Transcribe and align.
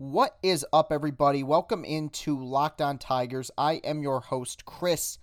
What 0.00 0.38
is 0.42 0.64
up, 0.72 0.92
everybody? 0.92 1.42
Welcome 1.42 1.84
into 1.84 2.42
Locked 2.42 2.80
On 2.80 2.96
Tigers. 2.96 3.50
I 3.58 3.82
am 3.84 4.02
your 4.02 4.20
host, 4.20 4.64
Chris 4.64 5.18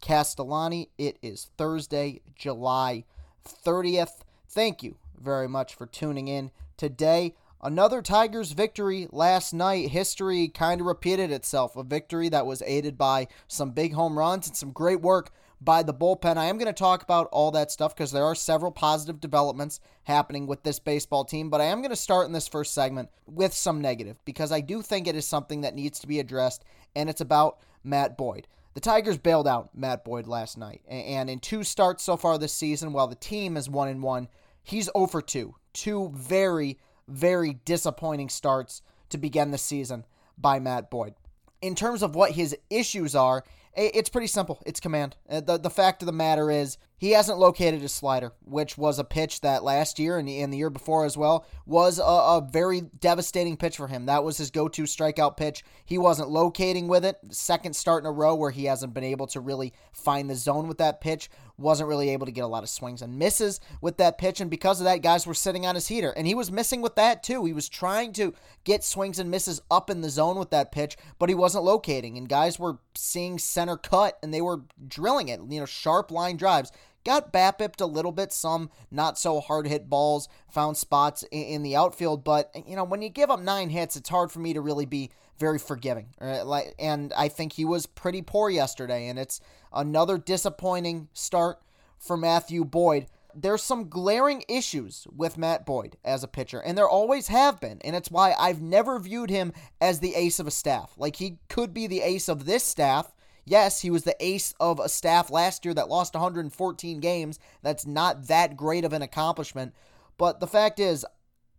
Castellani. 0.00 0.88
It 0.96 1.18
is 1.20 1.50
Thursday, 1.58 2.22
July 2.34 3.04
30th. 3.46 4.22
Thank 4.48 4.82
you 4.82 4.96
very 5.20 5.48
much 5.48 5.74
for 5.74 5.84
tuning 5.84 6.28
in 6.28 6.50
today. 6.78 7.34
Another 7.62 8.00
Tigers 8.00 8.52
victory 8.52 9.06
last 9.12 9.52
night. 9.52 9.90
History 9.90 10.48
kind 10.48 10.80
of 10.80 10.86
repeated 10.86 11.30
itself. 11.30 11.76
A 11.76 11.82
victory 11.82 12.30
that 12.30 12.46
was 12.46 12.62
aided 12.62 12.96
by 12.96 13.28
some 13.48 13.72
big 13.72 13.92
home 13.92 14.18
runs 14.18 14.46
and 14.46 14.56
some 14.56 14.72
great 14.72 15.02
work 15.02 15.30
by 15.62 15.82
the 15.82 15.94
bullpen. 15.94 16.36
I 16.36 16.46
am 16.46 16.58
going 16.58 16.66
to 16.66 16.72
talk 16.72 17.02
about 17.02 17.28
all 17.32 17.50
that 17.52 17.70
stuff 17.70 17.94
because 17.94 18.10
there 18.10 18.24
are 18.24 18.34
several 18.34 18.72
positive 18.72 19.20
developments 19.20 19.80
happening 20.04 20.46
with 20.46 20.62
this 20.62 20.78
baseball 20.78 21.24
team, 21.24 21.50
but 21.50 21.60
I 21.60 21.64
am 21.64 21.80
going 21.80 21.90
to 21.90 21.96
start 21.96 22.26
in 22.26 22.32
this 22.32 22.48
first 22.48 22.74
segment 22.74 23.10
with 23.26 23.52
some 23.54 23.80
negative 23.80 24.16
because 24.24 24.50
I 24.50 24.60
do 24.60 24.82
think 24.82 25.06
it 25.06 25.16
is 25.16 25.26
something 25.26 25.60
that 25.60 25.74
needs 25.74 25.98
to 26.00 26.08
be 26.08 26.20
addressed, 26.20 26.64
and 26.96 27.08
it's 27.08 27.20
about 27.20 27.58
Matt 27.84 28.16
Boyd. 28.16 28.48
The 28.74 28.80
Tigers 28.80 29.18
bailed 29.18 29.46
out 29.46 29.76
Matt 29.76 30.04
Boyd 30.04 30.26
last 30.26 30.56
night, 30.56 30.80
and 30.88 31.28
in 31.28 31.38
two 31.38 31.62
starts 31.62 32.02
so 32.02 32.16
far 32.16 32.38
this 32.38 32.54
season, 32.54 32.92
while 32.92 33.06
the 33.06 33.14
team 33.14 33.56
is 33.56 33.68
1 33.68 33.88
and 33.88 34.02
1, 34.02 34.28
he's 34.62 34.90
0 34.96 35.06
for 35.06 35.20
2. 35.20 35.54
Two 35.74 36.10
very 36.14 36.78
very 37.08 37.54
disappointing 37.64 38.28
starts 38.28 38.82
to 39.10 39.18
begin 39.18 39.50
the 39.50 39.58
season 39.58 40.04
by 40.38 40.58
Matt 40.58 40.90
Boyd. 40.90 41.14
In 41.60 41.74
terms 41.74 42.02
of 42.02 42.14
what 42.14 42.32
his 42.32 42.56
issues 42.70 43.14
are, 43.14 43.44
it's 43.74 44.08
pretty 44.08 44.26
simple. 44.26 44.62
It's 44.66 44.80
command. 44.80 45.16
Uh, 45.28 45.40
the, 45.40 45.58
the 45.58 45.70
fact 45.70 46.02
of 46.02 46.06
the 46.06 46.12
matter 46.12 46.50
is, 46.50 46.78
he 47.02 47.10
hasn't 47.10 47.40
located 47.40 47.80
his 47.80 47.90
slider, 47.90 48.32
which 48.44 48.78
was 48.78 49.00
a 49.00 49.04
pitch 49.04 49.40
that 49.40 49.64
last 49.64 49.98
year 49.98 50.18
and, 50.18 50.28
and 50.28 50.52
the 50.52 50.56
year 50.56 50.70
before 50.70 51.04
as 51.04 51.16
well 51.16 51.44
was 51.66 51.98
a, 51.98 52.02
a 52.04 52.48
very 52.48 52.80
devastating 52.80 53.56
pitch 53.56 53.76
for 53.76 53.88
him. 53.88 54.06
That 54.06 54.22
was 54.22 54.38
his 54.38 54.52
go 54.52 54.68
to 54.68 54.84
strikeout 54.84 55.36
pitch. 55.36 55.64
He 55.84 55.98
wasn't 55.98 56.30
locating 56.30 56.86
with 56.86 57.04
it. 57.04 57.18
Second 57.30 57.74
start 57.74 58.04
in 58.04 58.06
a 58.06 58.12
row 58.12 58.36
where 58.36 58.52
he 58.52 58.66
hasn't 58.66 58.94
been 58.94 59.02
able 59.02 59.26
to 59.26 59.40
really 59.40 59.72
find 59.92 60.30
the 60.30 60.36
zone 60.36 60.68
with 60.68 60.78
that 60.78 61.00
pitch 61.00 61.28
wasn't 61.58 61.88
really 61.88 62.10
able 62.10 62.26
to 62.26 62.32
get 62.32 62.44
a 62.44 62.46
lot 62.46 62.62
of 62.62 62.68
swings 62.68 63.02
and 63.02 63.18
misses 63.18 63.60
with 63.80 63.96
that 63.96 64.18
pitch. 64.18 64.40
And 64.40 64.50
because 64.50 64.80
of 64.80 64.84
that, 64.84 65.02
guys 65.02 65.26
were 65.26 65.34
sitting 65.34 65.66
on 65.66 65.74
his 65.74 65.88
heater. 65.88 66.10
And 66.16 66.26
he 66.26 66.34
was 66.34 66.50
missing 66.50 66.82
with 66.82 66.96
that 66.96 67.22
too. 67.22 67.44
He 67.44 67.52
was 67.52 67.68
trying 67.68 68.12
to 68.14 68.34
get 68.64 68.84
swings 68.84 69.18
and 69.18 69.30
misses 69.30 69.60
up 69.70 69.90
in 69.90 70.00
the 70.00 70.10
zone 70.10 70.38
with 70.38 70.50
that 70.50 70.72
pitch, 70.72 70.96
but 71.18 71.28
he 71.28 71.34
wasn't 71.34 71.64
locating. 71.64 72.16
And 72.16 72.28
guys 72.28 72.58
were 72.58 72.78
seeing 72.94 73.38
center 73.38 73.76
cut 73.76 74.18
and 74.22 74.32
they 74.32 74.42
were 74.42 74.62
drilling 74.86 75.28
it, 75.28 75.40
you 75.48 75.60
know, 75.60 75.66
sharp 75.66 76.10
line 76.10 76.36
drives. 76.36 76.70
Got 77.04 77.32
BABIPed 77.32 77.80
a 77.80 77.86
little 77.86 78.12
bit, 78.12 78.32
some 78.32 78.70
not 78.90 79.18
so 79.18 79.40
hard 79.40 79.66
hit 79.66 79.90
balls, 79.90 80.28
found 80.48 80.76
spots 80.76 81.24
in, 81.30 81.62
the 81.62 81.74
outfield. 81.74 82.22
But, 82.22 82.50
you 82.66 82.76
know, 82.76 82.84
when 82.84 83.02
you 83.02 83.08
give 83.08 83.30
up 83.30 83.40
nine 83.40 83.70
hits, 83.70 83.96
it's 83.96 84.08
hard 84.08 84.30
for 84.30 84.38
me 84.38 84.52
to 84.52 84.60
really 84.60 84.86
be 84.86 85.10
very 85.38 85.58
forgiving. 85.58 86.08
Like, 86.20 86.74
and 86.78 87.12
I 87.14 87.28
think 87.28 87.54
he 87.54 87.64
was 87.64 87.86
pretty 87.86 88.22
poor 88.22 88.50
yesterday, 88.50 89.08
and 89.08 89.18
it's 89.18 89.40
another 89.72 90.16
disappointing 90.16 91.08
start 91.12 91.60
for 91.98 92.16
Matthew 92.16 92.64
Boyd. 92.64 93.06
There's 93.34 93.62
some 93.62 93.88
glaring 93.88 94.44
issues 94.46 95.06
with 95.10 95.38
Matt 95.38 95.64
Boyd 95.64 95.96
as 96.04 96.22
a 96.22 96.28
pitcher, 96.28 96.60
and 96.60 96.76
there 96.76 96.88
always 96.88 97.28
have 97.28 97.58
been, 97.60 97.80
and 97.82 97.96
it's 97.96 98.10
why 98.10 98.34
I've 98.38 98.60
never 98.60 98.98
viewed 98.98 99.30
him 99.30 99.54
as 99.80 100.00
the 100.00 100.14
ace 100.14 100.38
of 100.38 100.46
a 100.46 100.50
staff. 100.50 100.92
Like 100.98 101.16
he 101.16 101.38
could 101.48 101.72
be 101.72 101.86
the 101.86 102.02
ace 102.02 102.28
of 102.28 102.44
this 102.44 102.62
staff. 102.62 103.10
Yes, 103.44 103.80
he 103.80 103.90
was 103.90 104.04
the 104.04 104.16
ace 104.20 104.54
of 104.60 104.78
a 104.78 104.88
staff 104.88 105.30
last 105.30 105.64
year 105.64 105.74
that 105.74 105.88
lost 105.88 106.14
114 106.14 107.00
games. 107.00 107.38
That's 107.62 107.86
not 107.86 108.28
that 108.28 108.56
great 108.56 108.84
of 108.84 108.92
an 108.92 109.02
accomplishment. 109.02 109.74
But 110.16 110.40
the 110.40 110.46
fact 110.46 110.78
is, 110.78 111.04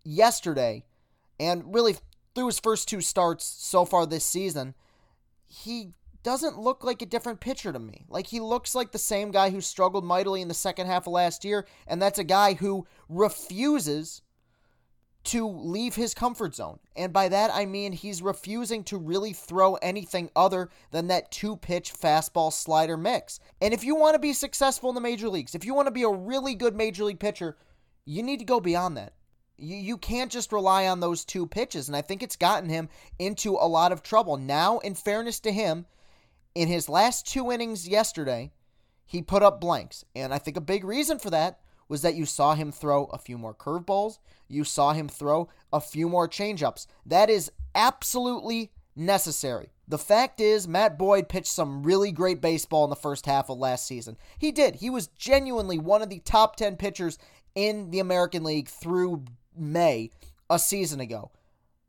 yesterday, 0.03 0.83
and 1.39 1.73
really 1.73 1.95
through 2.35 2.47
his 2.47 2.59
first 2.59 2.87
two 2.87 3.01
starts 3.01 3.45
so 3.45 3.85
far 3.85 4.05
this 4.05 4.25
season, 4.25 4.75
he 5.45 5.93
doesn't 6.23 6.57
look 6.57 6.83
like 6.83 7.01
a 7.01 7.05
different 7.05 7.41
pitcher 7.41 7.73
to 7.73 7.79
me. 7.79 8.05
Like 8.07 8.27
he 8.27 8.39
looks 8.39 8.73
like 8.73 8.91
the 8.91 8.97
same 8.97 9.31
guy 9.31 9.49
who 9.49 9.61
struggled 9.61 10.05
mightily 10.05 10.41
in 10.41 10.47
the 10.47 10.53
second 10.53 10.87
half 10.87 11.05
of 11.05 11.13
last 11.13 11.43
year, 11.43 11.67
and 11.85 12.01
that's 12.01 12.19
a 12.19 12.23
guy 12.23 12.53
who 12.53 12.87
refuses 13.09 14.21
to 15.25 15.47
leave 15.47 15.95
his 15.95 16.13
comfort 16.13 16.55
zone. 16.55 16.79
And 16.95 17.13
by 17.13 17.29
that 17.29 17.51
I 17.53 17.65
mean 17.65 17.93
he's 17.93 18.21
refusing 18.21 18.83
to 18.85 18.97
really 18.97 19.33
throw 19.33 19.75
anything 19.75 20.29
other 20.35 20.69
than 20.91 21.07
that 21.07 21.31
two 21.31 21.55
pitch 21.55 21.93
fastball 21.93 22.51
slider 22.51 22.97
mix. 22.97 23.39
And 23.61 23.73
if 23.73 23.83
you 23.83 23.95
want 23.95 24.15
to 24.15 24.19
be 24.19 24.33
successful 24.33 24.89
in 24.89 24.95
the 24.95 25.01
major 25.01 25.29
leagues, 25.29 25.55
if 25.55 25.65
you 25.65 25.73
want 25.73 25.87
to 25.87 25.91
be 25.91 26.03
a 26.03 26.09
really 26.09 26.55
good 26.55 26.75
major 26.75 27.03
league 27.05 27.19
pitcher, 27.19 27.57
you 28.05 28.23
need 28.23 28.39
to 28.39 28.45
go 28.45 28.59
beyond 28.59 28.97
that. 28.97 29.13
You, 29.57 29.77
you 29.77 29.97
can't 29.97 30.31
just 30.31 30.51
rely 30.51 30.87
on 30.87 30.99
those 30.99 31.23
two 31.23 31.47
pitches. 31.47 31.87
And 31.87 31.95
I 31.95 32.01
think 32.01 32.21
it's 32.21 32.35
gotten 32.35 32.69
him 32.69 32.89
into 33.19 33.53
a 33.53 33.67
lot 33.67 33.91
of 33.91 34.03
trouble. 34.03 34.37
Now, 34.37 34.79
in 34.79 34.95
fairness 34.95 35.39
to 35.41 35.51
him, 35.51 35.85
in 36.55 36.67
his 36.67 36.89
last 36.89 37.27
two 37.27 37.51
innings 37.51 37.87
yesterday, 37.87 38.51
he 39.05 39.21
put 39.21 39.43
up 39.43 39.61
blanks. 39.61 40.03
And 40.15 40.33
I 40.33 40.37
think 40.37 40.57
a 40.57 40.61
big 40.61 40.83
reason 40.83 41.19
for 41.19 41.29
that 41.29 41.59
was 41.87 42.01
that 42.01 42.15
you 42.15 42.25
saw 42.25 42.55
him 42.55 42.71
throw 42.71 43.05
a 43.05 43.17
few 43.17 43.37
more 43.37 43.53
curveballs. 43.53 44.19
You 44.47 44.63
saw 44.63 44.93
him 44.93 45.07
throw 45.07 45.49
a 45.71 45.81
few 45.81 46.09
more 46.09 46.27
changeups. 46.27 46.87
That 47.05 47.29
is 47.29 47.51
absolutely 47.75 48.71
necessary. 48.95 49.69
The 49.87 49.97
fact 49.97 50.39
is, 50.39 50.67
Matt 50.67 50.97
Boyd 50.97 51.27
pitched 51.27 51.47
some 51.47 51.83
really 51.83 52.11
great 52.11 52.39
baseball 52.39 52.83
in 52.85 52.89
the 52.89 52.95
first 52.95 53.25
half 53.25 53.49
of 53.49 53.57
last 53.57 53.85
season. 53.85 54.17
He 54.37 54.51
did. 54.51 54.75
He 54.75 54.89
was 54.89 55.07
genuinely 55.07 55.77
one 55.77 56.01
of 56.01 56.09
the 56.09 56.19
top 56.19 56.55
10 56.55 56.77
pitchers 56.77 57.17
in 57.53 57.91
the 57.91 57.99
American 57.99 58.43
League 58.43 58.69
through 58.69 59.25
May 59.55 60.09
a 60.49 60.57
season 60.57 60.99
ago. 60.99 61.31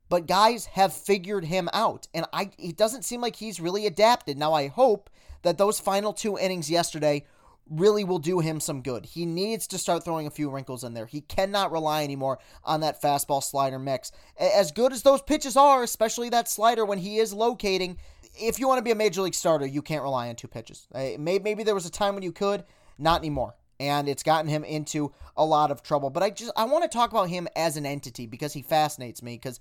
But 0.09 0.27
guys 0.27 0.66
have 0.66 0.93
figured 0.93 1.47
him 1.47 1.69
out, 1.72 2.09
and 2.12 2.27
I 2.33 2.50
it 2.59 2.77
doesn't 2.77 3.04
seem 3.04 3.21
like 3.21 3.37
he's 3.37 3.59
really 3.59 3.87
adapted. 3.87 4.37
Now 4.37 4.53
I 4.53 4.69
hope 4.69 5.09
that 5.43 5.59
those 5.59 5.81
final 5.81 6.12
two 6.12 6.38
innings 6.38 6.71
yesterday 6.71 7.25
really 7.69 8.04
will 8.04 8.19
do 8.19 8.41
him 8.41 8.60
some 8.60 8.82
good. 8.82 9.06
He 9.06 9.25
needs 9.25 9.66
to 9.69 9.78
start 9.78 10.04
throwing 10.04 10.26
a 10.26 10.30
few 10.30 10.50
wrinkles 10.50 10.84
in 10.84 10.94
there. 10.94 11.06
He 11.06 11.22
cannot 11.22 11.72
rely 11.72 12.04
anymore 12.04 12.38
on 12.62 12.80
that 12.80 13.00
fastball 13.00 13.42
slider 13.42 13.78
mix. 13.78 14.12
As 14.38 14.70
good 14.70 14.92
as 14.92 15.02
those 15.02 15.22
pitches 15.22 15.56
are, 15.56 15.82
especially 15.82 16.28
that 16.30 16.48
slider 16.48 16.84
when 16.84 16.98
he 16.98 17.19
is 17.19 17.32
locating, 17.32 17.98
if 18.38 18.58
you 18.58 18.69
want 18.69 18.78
to 18.78 18.84
be 18.84 18.91
a 18.91 18.97
major 18.97 19.22
league 19.22 19.34
starter, 19.34 19.66
you 19.66 19.82
can't 19.82 20.03
rely 20.03 20.28
on 20.28 20.36
two 20.36 20.48
pitches. 20.48 20.86
Maybe 21.19 21.62
there 21.62 21.74
was 21.74 21.86
a 21.86 21.91
time 21.91 22.14
when 22.14 22.22
you 22.22 22.32
could, 22.32 22.64
not 22.98 23.20
anymore 23.20 23.54
and 23.80 24.08
it's 24.08 24.22
gotten 24.22 24.48
him 24.48 24.64
into 24.64 25.12
a 25.36 25.44
lot 25.44 25.70
of 25.70 25.82
trouble. 25.82 26.10
But 26.10 26.22
I 26.22 26.30
just 26.30 26.53
I 26.56 26.64
want 26.64 26.84
to 26.84 26.88
talk 26.88 27.10
about 27.10 27.28
him 27.28 27.48
as 27.56 27.76
an 27.76 27.86
entity 27.86 28.26
because 28.26 28.53
he 28.53 28.62
fascinates 28.62 29.22
me 29.22 29.34
because 29.34 29.60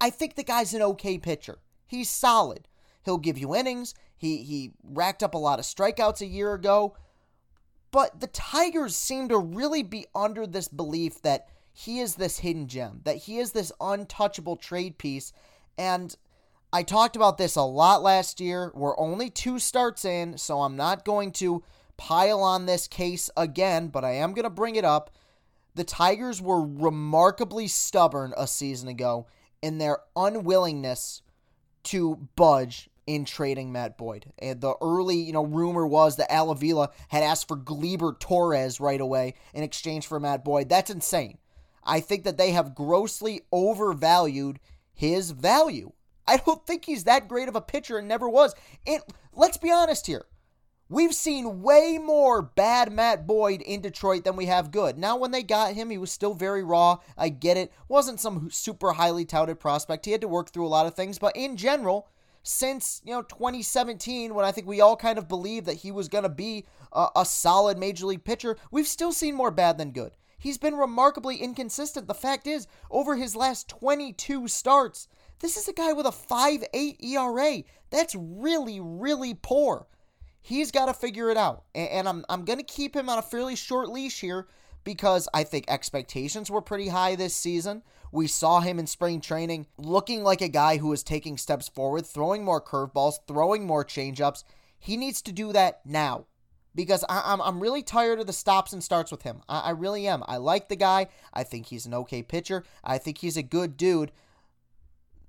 I 0.00 0.10
think 0.10 0.34
the 0.34 0.44
guy's 0.44 0.74
an 0.74 0.82
okay 0.82 1.18
pitcher. 1.18 1.58
He's 1.86 2.08
solid. 2.08 2.68
He'll 3.04 3.18
give 3.18 3.38
you 3.38 3.54
innings. 3.54 3.94
He 4.16 4.38
he 4.38 4.72
racked 4.84 5.22
up 5.22 5.34
a 5.34 5.38
lot 5.38 5.58
of 5.58 5.64
strikeouts 5.64 6.20
a 6.20 6.26
year 6.26 6.54
ago. 6.54 6.96
But 7.90 8.20
the 8.20 8.28
Tigers 8.28 8.96
seem 8.96 9.28
to 9.28 9.38
really 9.38 9.82
be 9.82 10.06
under 10.14 10.46
this 10.46 10.68
belief 10.68 11.22
that 11.22 11.48
he 11.72 12.00
is 12.00 12.16
this 12.16 12.38
hidden 12.38 12.68
gem, 12.68 13.00
that 13.04 13.16
he 13.16 13.38
is 13.38 13.52
this 13.52 13.72
untouchable 13.80 14.56
trade 14.56 14.98
piece. 14.98 15.32
And 15.78 16.14
I 16.72 16.82
talked 16.82 17.16
about 17.16 17.38
this 17.38 17.56
a 17.56 17.62
lot 17.62 18.02
last 18.02 18.40
year. 18.40 18.70
We're 18.74 18.98
only 18.98 19.30
two 19.30 19.58
starts 19.58 20.04
in, 20.04 20.38
so 20.38 20.60
I'm 20.60 20.76
not 20.76 21.04
going 21.04 21.32
to 21.32 21.64
pile 21.96 22.42
on 22.42 22.66
this 22.66 22.86
case 22.86 23.30
again, 23.36 23.88
but 23.88 24.04
I 24.04 24.12
am 24.12 24.34
going 24.34 24.44
to 24.44 24.50
bring 24.50 24.76
it 24.76 24.84
up. 24.84 25.10
The 25.74 25.84
Tigers 25.84 26.40
were 26.40 26.62
remarkably 26.62 27.66
stubborn 27.66 28.34
a 28.36 28.46
season 28.46 28.88
ago 28.88 29.26
in 29.62 29.78
their 29.78 30.00
unwillingness 30.14 31.22
to 31.84 32.28
budge 32.36 32.89
in 33.06 33.24
trading 33.24 33.72
Matt 33.72 33.98
Boyd. 33.98 34.32
And 34.38 34.60
the 34.60 34.74
early, 34.80 35.16
you 35.16 35.32
know, 35.32 35.44
rumor 35.44 35.86
was 35.86 36.16
that 36.16 36.32
Al 36.32 36.50
Avila 36.50 36.90
had 37.08 37.22
asked 37.22 37.48
for 37.48 37.56
Gleyber 37.56 38.18
Torres 38.18 38.80
right 38.80 39.00
away 39.00 39.34
in 39.54 39.62
exchange 39.62 40.06
for 40.06 40.20
Matt 40.20 40.44
Boyd. 40.44 40.68
That's 40.68 40.90
insane. 40.90 41.38
I 41.84 42.00
think 42.00 42.24
that 42.24 42.38
they 42.38 42.52
have 42.52 42.74
grossly 42.74 43.42
overvalued 43.52 44.60
his 44.92 45.30
value. 45.30 45.92
I 46.26 46.36
don't 46.36 46.64
think 46.66 46.84
he's 46.84 47.04
that 47.04 47.28
great 47.28 47.48
of 47.48 47.56
a 47.56 47.60
pitcher 47.60 47.98
and 47.98 48.06
never 48.06 48.28
was. 48.28 48.54
It 48.86 49.02
let's 49.32 49.56
be 49.56 49.70
honest 49.70 50.06
here. 50.06 50.26
We've 50.90 51.14
seen 51.14 51.62
way 51.62 51.98
more 52.02 52.42
bad 52.42 52.92
Matt 52.92 53.24
Boyd 53.24 53.62
in 53.62 53.80
Detroit 53.80 54.24
than 54.24 54.34
we 54.34 54.46
have 54.46 54.72
good. 54.72 54.98
Now, 54.98 55.16
when 55.16 55.30
they 55.30 55.44
got 55.44 55.74
him, 55.74 55.88
he 55.88 55.98
was 55.98 56.10
still 56.10 56.34
very 56.34 56.64
raw. 56.64 56.98
I 57.16 57.28
get 57.28 57.56
it. 57.56 57.72
Wasn't 57.86 58.18
some 58.18 58.50
super 58.50 58.92
highly 58.92 59.24
touted 59.24 59.60
prospect. 59.60 60.04
He 60.04 60.10
had 60.10 60.20
to 60.22 60.26
work 60.26 60.50
through 60.50 60.66
a 60.66 60.68
lot 60.68 60.86
of 60.86 60.94
things. 60.94 61.16
But 61.16 61.36
in 61.36 61.56
general, 61.56 62.08
since 62.42 63.00
you 63.04 63.12
know 63.12 63.22
2017, 63.22 64.34
when 64.34 64.44
I 64.44 64.52
think 64.52 64.66
we 64.66 64.80
all 64.80 64.96
kind 64.96 65.18
of 65.18 65.28
believed 65.28 65.66
that 65.66 65.78
he 65.78 65.90
was 65.90 66.08
going 66.08 66.24
to 66.24 66.30
be 66.30 66.66
a, 66.92 67.08
a 67.16 67.24
solid 67.24 67.78
major 67.78 68.06
league 68.06 68.24
pitcher, 68.24 68.56
we've 68.70 68.86
still 68.86 69.12
seen 69.12 69.34
more 69.34 69.50
bad 69.50 69.78
than 69.78 69.92
good. 69.92 70.12
He's 70.38 70.58
been 70.58 70.76
remarkably 70.76 71.36
inconsistent. 71.36 72.06
The 72.06 72.14
fact 72.14 72.46
is, 72.46 72.66
over 72.90 73.16
his 73.16 73.36
last 73.36 73.68
22 73.68 74.48
starts, 74.48 75.06
this 75.40 75.56
is 75.56 75.68
a 75.68 75.72
guy 75.72 75.92
with 75.92 76.06
a 76.06 76.10
5.8 76.10 77.04
ERA. 77.04 77.62
That's 77.90 78.14
really, 78.14 78.80
really 78.80 79.34
poor 79.34 79.86
he's 80.40 80.70
got 80.70 80.86
to 80.86 80.94
figure 80.94 81.30
it 81.30 81.36
out. 81.36 81.64
And, 81.74 82.08
I'm, 82.08 82.24
I'm 82.28 82.44
going 82.44 82.58
to 82.58 82.64
keep 82.64 82.94
him 82.94 83.08
on 83.08 83.18
a 83.18 83.22
fairly 83.22 83.56
short 83.56 83.88
leash 83.88 84.20
here 84.20 84.48
because 84.84 85.28
I 85.34 85.44
think 85.44 85.66
expectations 85.68 86.50
were 86.50 86.62
pretty 86.62 86.88
high 86.88 87.14
this 87.14 87.36
season. 87.36 87.82
We 88.12 88.26
saw 88.26 88.60
him 88.60 88.78
in 88.78 88.86
spring 88.86 89.20
training 89.20 89.66
looking 89.78 90.22
like 90.22 90.40
a 90.40 90.48
guy 90.48 90.78
who 90.78 90.92
is 90.92 91.02
taking 91.02 91.38
steps 91.38 91.68
forward, 91.68 92.06
throwing 92.06 92.44
more 92.44 92.60
curveballs, 92.60 93.20
throwing 93.26 93.66
more 93.66 93.84
changeups. 93.84 94.44
He 94.78 94.96
needs 94.96 95.22
to 95.22 95.32
do 95.32 95.52
that 95.52 95.80
now 95.84 96.26
because 96.74 97.04
I, 97.08 97.18
am 97.18 97.40
I'm, 97.40 97.42
I'm 97.42 97.60
really 97.60 97.82
tired 97.82 98.20
of 98.20 98.26
the 98.26 98.32
stops 98.32 98.72
and 98.72 98.82
starts 98.82 99.10
with 99.10 99.22
him. 99.22 99.42
I, 99.48 99.60
I 99.60 99.70
really 99.70 100.06
am. 100.06 100.22
I 100.26 100.38
like 100.38 100.68
the 100.68 100.76
guy. 100.76 101.08
I 101.32 101.44
think 101.44 101.66
he's 101.66 101.86
an 101.86 101.94
okay 101.94 102.22
pitcher. 102.22 102.64
I 102.82 102.98
think 102.98 103.18
he's 103.18 103.36
a 103.36 103.42
good 103.42 103.76
dude. 103.76 104.12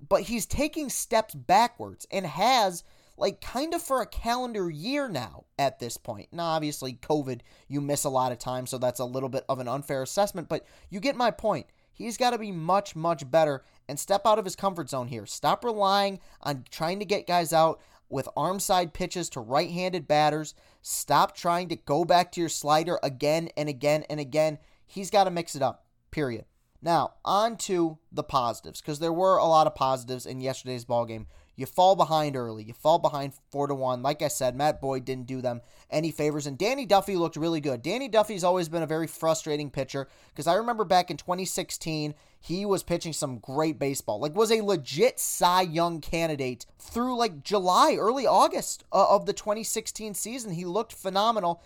But 0.08 0.24
he's 0.24 0.46
taking 0.46 0.90
steps 0.90 1.36
backwards 1.36 2.08
and 2.12 2.26
has 2.26 2.84
like 3.18 3.40
kind 3.40 3.74
of 3.76 3.84
for 3.84 4.02
a 4.02 4.08
calendar 4.08 4.70
year 4.70 5.08
now 5.08 5.46
at 5.60 5.80
this 5.80 5.98
point. 5.98 6.30
Now, 6.32 6.46
obviously, 6.46 6.94
COVID, 6.94 7.42
you 7.68 7.80
miss 7.80 8.04
a 8.04 8.10
lot 8.10 8.32
of 8.32 8.40
time, 8.40 8.66
so 8.66 8.80
that's 8.80 9.00
a 9.00 9.06
little 9.06 9.30
bit 9.30 9.46
of 9.48 9.60
an 9.60 9.68
unfair 9.68 10.02
assessment, 10.02 10.50
but 10.50 10.66
you 10.90 11.00
get 11.00 11.16
my 11.16 11.30
point. 11.30 11.68
He's 12.02 12.18
got 12.18 12.32
to 12.32 12.38
be 12.38 12.52
much, 12.52 12.96
much 12.96 13.30
better 13.30 13.64
and 13.88 14.00
step 14.00 14.26
out 14.26 14.40
of 14.40 14.46
his 14.46 14.56
comfort 14.56 14.90
zone 14.90 15.08
here. 15.08 15.26
Stop 15.26 15.64
relying 15.64 16.20
on 16.42 16.66
trying 16.70 17.00
to 17.00 17.06
get 17.06 17.28
guys 17.28 17.54
out 17.54 17.82
with 18.10 18.28
arm 18.36 18.60
side 18.60 18.94
pitches 18.94 19.30
to 19.30 19.40
right 19.40 19.70
handed 19.70 20.08
batters. 20.08 20.54
Stop 20.82 21.36
trying 21.36 21.70
to 21.70 21.76
go 21.76 22.04
back 22.04 22.32
to 22.32 22.40
your 22.40 22.50
slider 22.50 23.00
again 23.04 23.50
and 23.56 23.70
again 23.70 24.04
and 24.10 24.20
again. 24.20 24.58
He's 24.86 25.10
got 25.10 25.26
to 25.26 25.32
mix 25.32 25.56
it 25.56 25.62
up, 25.62 25.86
period. 26.12 26.46
Now, 26.82 27.14
on 27.24 27.58
to 27.58 28.00
the 28.12 28.24
positives, 28.24 28.82
because 28.82 29.00
there 29.00 29.14
were 29.14 29.38
a 29.38 29.46
lot 29.46 29.68
of 29.68 29.76
positives 29.76 30.26
in 30.26 30.42
yesterday's 30.42 30.84
ball 30.84 31.06
game. 31.06 31.28
You 31.56 31.66
fall 31.66 31.96
behind 31.96 32.36
early. 32.36 32.64
You 32.64 32.74
fall 32.74 33.00
behind 33.00 33.34
four 33.52 33.68
to 33.68 33.76
one. 33.76 34.02
Like 34.02 34.22
I 34.22 34.30
said, 34.30 34.56
Matt 34.56 34.82
Boyd 34.82 35.06
didn't 35.06 35.28
do 35.28 35.42
them 35.42 35.62
any 35.90 36.12
favors, 36.12 36.48
and 36.48 36.58
Danny 36.58 36.86
Duffy 36.86 37.16
looked 37.16 37.36
really 37.36 37.60
good. 37.60 37.82
Danny 37.82 38.08
Duffy's 38.08 38.44
always 38.44 38.70
been 38.70 38.84
a 38.84 38.88
very 38.88 39.08
frustrating 39.08 39.70
pitcher 39.70 40.08
because 40.30 40.48
I 40.48 40.56
remember 40.56 40.86
back 40.86 41.12
in 41.12 41.18
2016 41.18 42.16
he 42.40 42.66
was 42.66 42.82
pitching 42.82 43.14
some 43.14 43.38
great 43.38 43.78
baseball. 43.78 44.20
Like 44.20 44.36
was 44.36 44.52
a 44.52 44.62
legit 44.62 45.20
Cy 45.20 45.62
Young 45.62 46.02
candidate 46.02 46.66
through 46.80 47.18
like 47.18 47.44
July, 47.44 47.96
early 47.96 48.26
August 48.26 48.84
uh, 48.92 49.10
of 49.10 49.26
the 49.26 49.34
2016 49.34 50.14
season. 50.16 50.54
He 50.54 50.66
looked 50.66 50.94
phenomenal. 50.94 51.62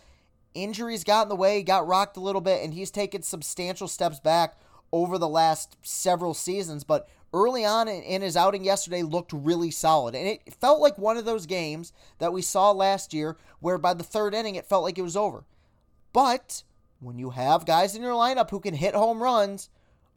Injuries 0.54 1.04
got 1.04 1.24
in 1.24 1.30
the 1.30 1.36
way, 1.36 1.64
got 1.64 1.88
rocked 1.88 2.18
a 2.18 2.22
little 2.22 2.42
bit, 2.42 2.64
and 2.64 2.74
he's 2.74 2.92
taken 2.92 3.22
substantial 3.22 3.88
steps 3.88 4.20
back 4.20 4.58
over 4.92 5.18
the 5.18 5.28
last 5.28 5.78
several 5.82 6.34
seasons. 6.34 6.84
But 6.84 7.08
early 7.34 7.66
on 7.66 7.88
in 7.88 8.22
his 8.22 8.38
outing 8.38 8.64
yesterday 8.64 9.02
looked 9.04 9.34
really 9.34 9.72
solid. 9.72 10.16
And 10.16 10.28
it 10.28 10.54
felt 10.54 10.80
like 10.80 10.98
one 10.98 11.18
of 11.18 11.26
those 11.26 11.46
games 11.46 11.92
that 12.20 12.34
we 12.34 12.42
saw 12.42 12.72
last 12.72 13.14
year 13.14 13.38
where 13.60 13.78
by 13.78 13.94
the 13.94 14.04
third 14.04 14.34
inning 14.34 14.56
it 14.56 14.66
felt 14.66 14.84
like 14.84 14.98
it 14.98 15.04
was 15.04 15.18
over. 15.18 15.44
But 16.14 16.64
when 17.00 17.20
you 17.20 17.32
have 17.32 17.66
guys 17.66 17.96
in 17.96 18.02
your 18.02 18.14
lineup 18.14 18.50
who 18.50 18.60
can 18.60 18.74
hit 18.74 18.96
home 18.96 19.22
runs, 19.22 19.70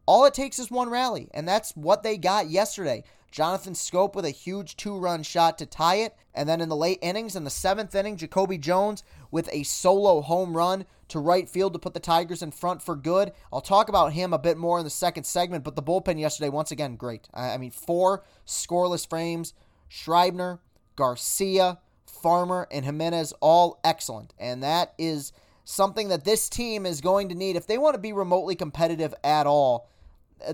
all 0.07 0.25
it 0.25 0.35
takes 0.35 0.59
is 0.59 0.71
one 0.71 0.91
rally. 0.91 1.29
And 1.35 1.47
that's 1.47 1.77
what 1.77 2.03
they 2.03 2.17
got 2.17 2.49
yesterday. 2.49 3.05
Jonathan 3.31 3.75
Schoop 3.75 4.15
with 4.15 4.25
a 4.25 4.31
huge 4.31 4.77
two 4.77 4.97
run 4.97 5.23
shot 5.23 5.59
to 5.59 5.67
tie 5.67 5.97
it. 5.97 6.17
And 6.35 6.49
then 6.49 6.61
in 6.61 6.69
the 6.69 6.77
late 6.77 6.99
innings, 7.03 7.37
in 7.37 7.45
the 7.45 7.51
seventh 7.51 7.95
inning, 7.95 8.17
Jacoby 8.17 8.59
Jones 8.59 9.03
with 9.31 9.49
a 9.53 9.65
solo 9.65 10.21
home 10.21 10.57
run 10.57 10.87
to 11.09 11.19
right 11.19 11.49
field 11.49 11.73
to 11.73 11.79
put 11.79 11.95
the 11.95 12.01
Tigers 12.01 12.43
in 12.43 12.51
front 12.51 12.83
for 12.83 12.95
good. 12.97 13.33
I'll 13.53 13.61
talk 13.61 13.89
about 13.89 14.13
him 14.13 14.33
a 14.33 14.39
bit 14.39 14.57
more 14.57 14.79
in 14.79 14.85
the 14.85 14.91
second 14.91 15.25
segment, 15.25 15.65
but 15.65 15.77
the 15.77 15.83
bullpen 15.83 16.19
yesterday, 16.19 16.49
once 16.49 16.71
again, 16.71 16.97
great. 16.97 17.29
I 17.33 17.57
mean, 17.59 17.71
four 17.71 18.25
scoreless 18.47 19.09
frames 19.09 19.55
Schreiber, 19.89 20.61
Garcia, 20.97 21.79
Farmer, 22.07 22.69
and 22.71 22.85
Jimenez, 22.85 23.33
all 23.41 23.81
excellent. 23.85 24.35
And 24.39 24.63
that 24.63 24.93
is 24.99 25.33
something 25.65 26.09
that 26.09 26.25
this 26.25 26.49
team 26.49 26.85
is 26.85 27.01
going 27.01 27.29
to 27.31 27.35
need 27.35 27.57
if 27.57 27.67
they 27.67 27.79
want 27.79 27.95
to 27.95 28.01
be 28.01 28.13
remotely 28.13 28.55
competitive 28.55 29.15
at 29.23 29.47
all 29.47 29.89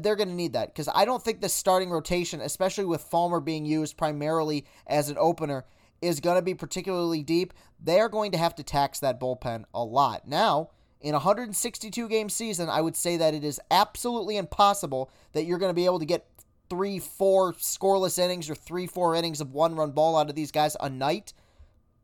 they're 0.00 0.16
going 0.16 0.28
to 0.28 0.34
need 0.34 0.54
that 0.54 0.72
because 0.72 0.88
I 0.92 1.04
don't 1.04 1.22
think 1.22 1.40
the 1.40 1.48
starting 1.48 1.90
rotation, 1.90 2.40
especially 2.40 2.84
with 2.84 3.02
Farmer 3.02 3.40
being 3.40 3.64
used 3.64 3.96
primarily 3.96 4.64
as 4.86 5.08
an 5.08 5.16
opener, 5.18 5.64
is 6.00 6.20
going 6.20 6.36
to 6.36 6.42
be 6.42 6.54
particularly 6.54 7.22
deep. 7.22 7.52
They 7.82 8.00
are 8.00 8.08
going 8.08 8.32
to 8.32 8.38
have 8.38 8.54
to 8.56 8.62
tax 8.62 9.00
that 9.00 9.20
bullpen 9.20 9.64
a 9.72 9.82
lot. 9.82 10.26
Now, 10.26 10.70
in 11.00 11.10
a 11.10 11.18
162 11.18 12.08
game 12.08 12.28
season, 12.28 12.68
I 12.68 12.80
would 12.80 12.96
say 12.96 13.16
that 13.16 13.34
it 13.34 13.44
is 13.44 13.60
absolutely 13.70 14.36
impossible 14.36 15.10
that 15.32 15.44
you're 15.44 15.58
going 15.58 15.70
to 15.70 15.74
be 15.74 15.84
able 15.84 15.98
to 15.98 16.06
get 16.06 16.26
three, 16.70 16.98
four 16.98 17.52
scoreless 17.54 18.18
innings 18.18 18.48
or 18.48 18.54
three, 18.54 18.86
four 18.86 19.14
innings 19.14 19.40
of 19.40 19.52
one 19.52 19.74
run 19.76 19.92
ball 19.92 20.16
out 20.16 20.30
of 20.30 20.34
these 20.34 20.50
guys 20.50 20.76
a 20.80 20.88
night. 20.88 21.32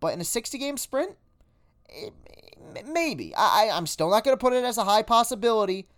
But 0.00 0.14
in 0.14 0.20
a 0.20 0.24
60 0.24 0.58
game 0.58 0.76
sprint, 0.76 1.16
eh, 1.90 2.10
maybe. 2.86 3.34
I, 3.36 3.70
I'm 3.72 3.86
still 3.86 4.10
not 4.10 4.24
going 4.24 4.36
to 4.36 4.40
put 4.40 4.52
it 4.52 4.64
as 4.64 4.78
a 4.78 4.84
high 4.84 5.02
possibility 5.02 5.88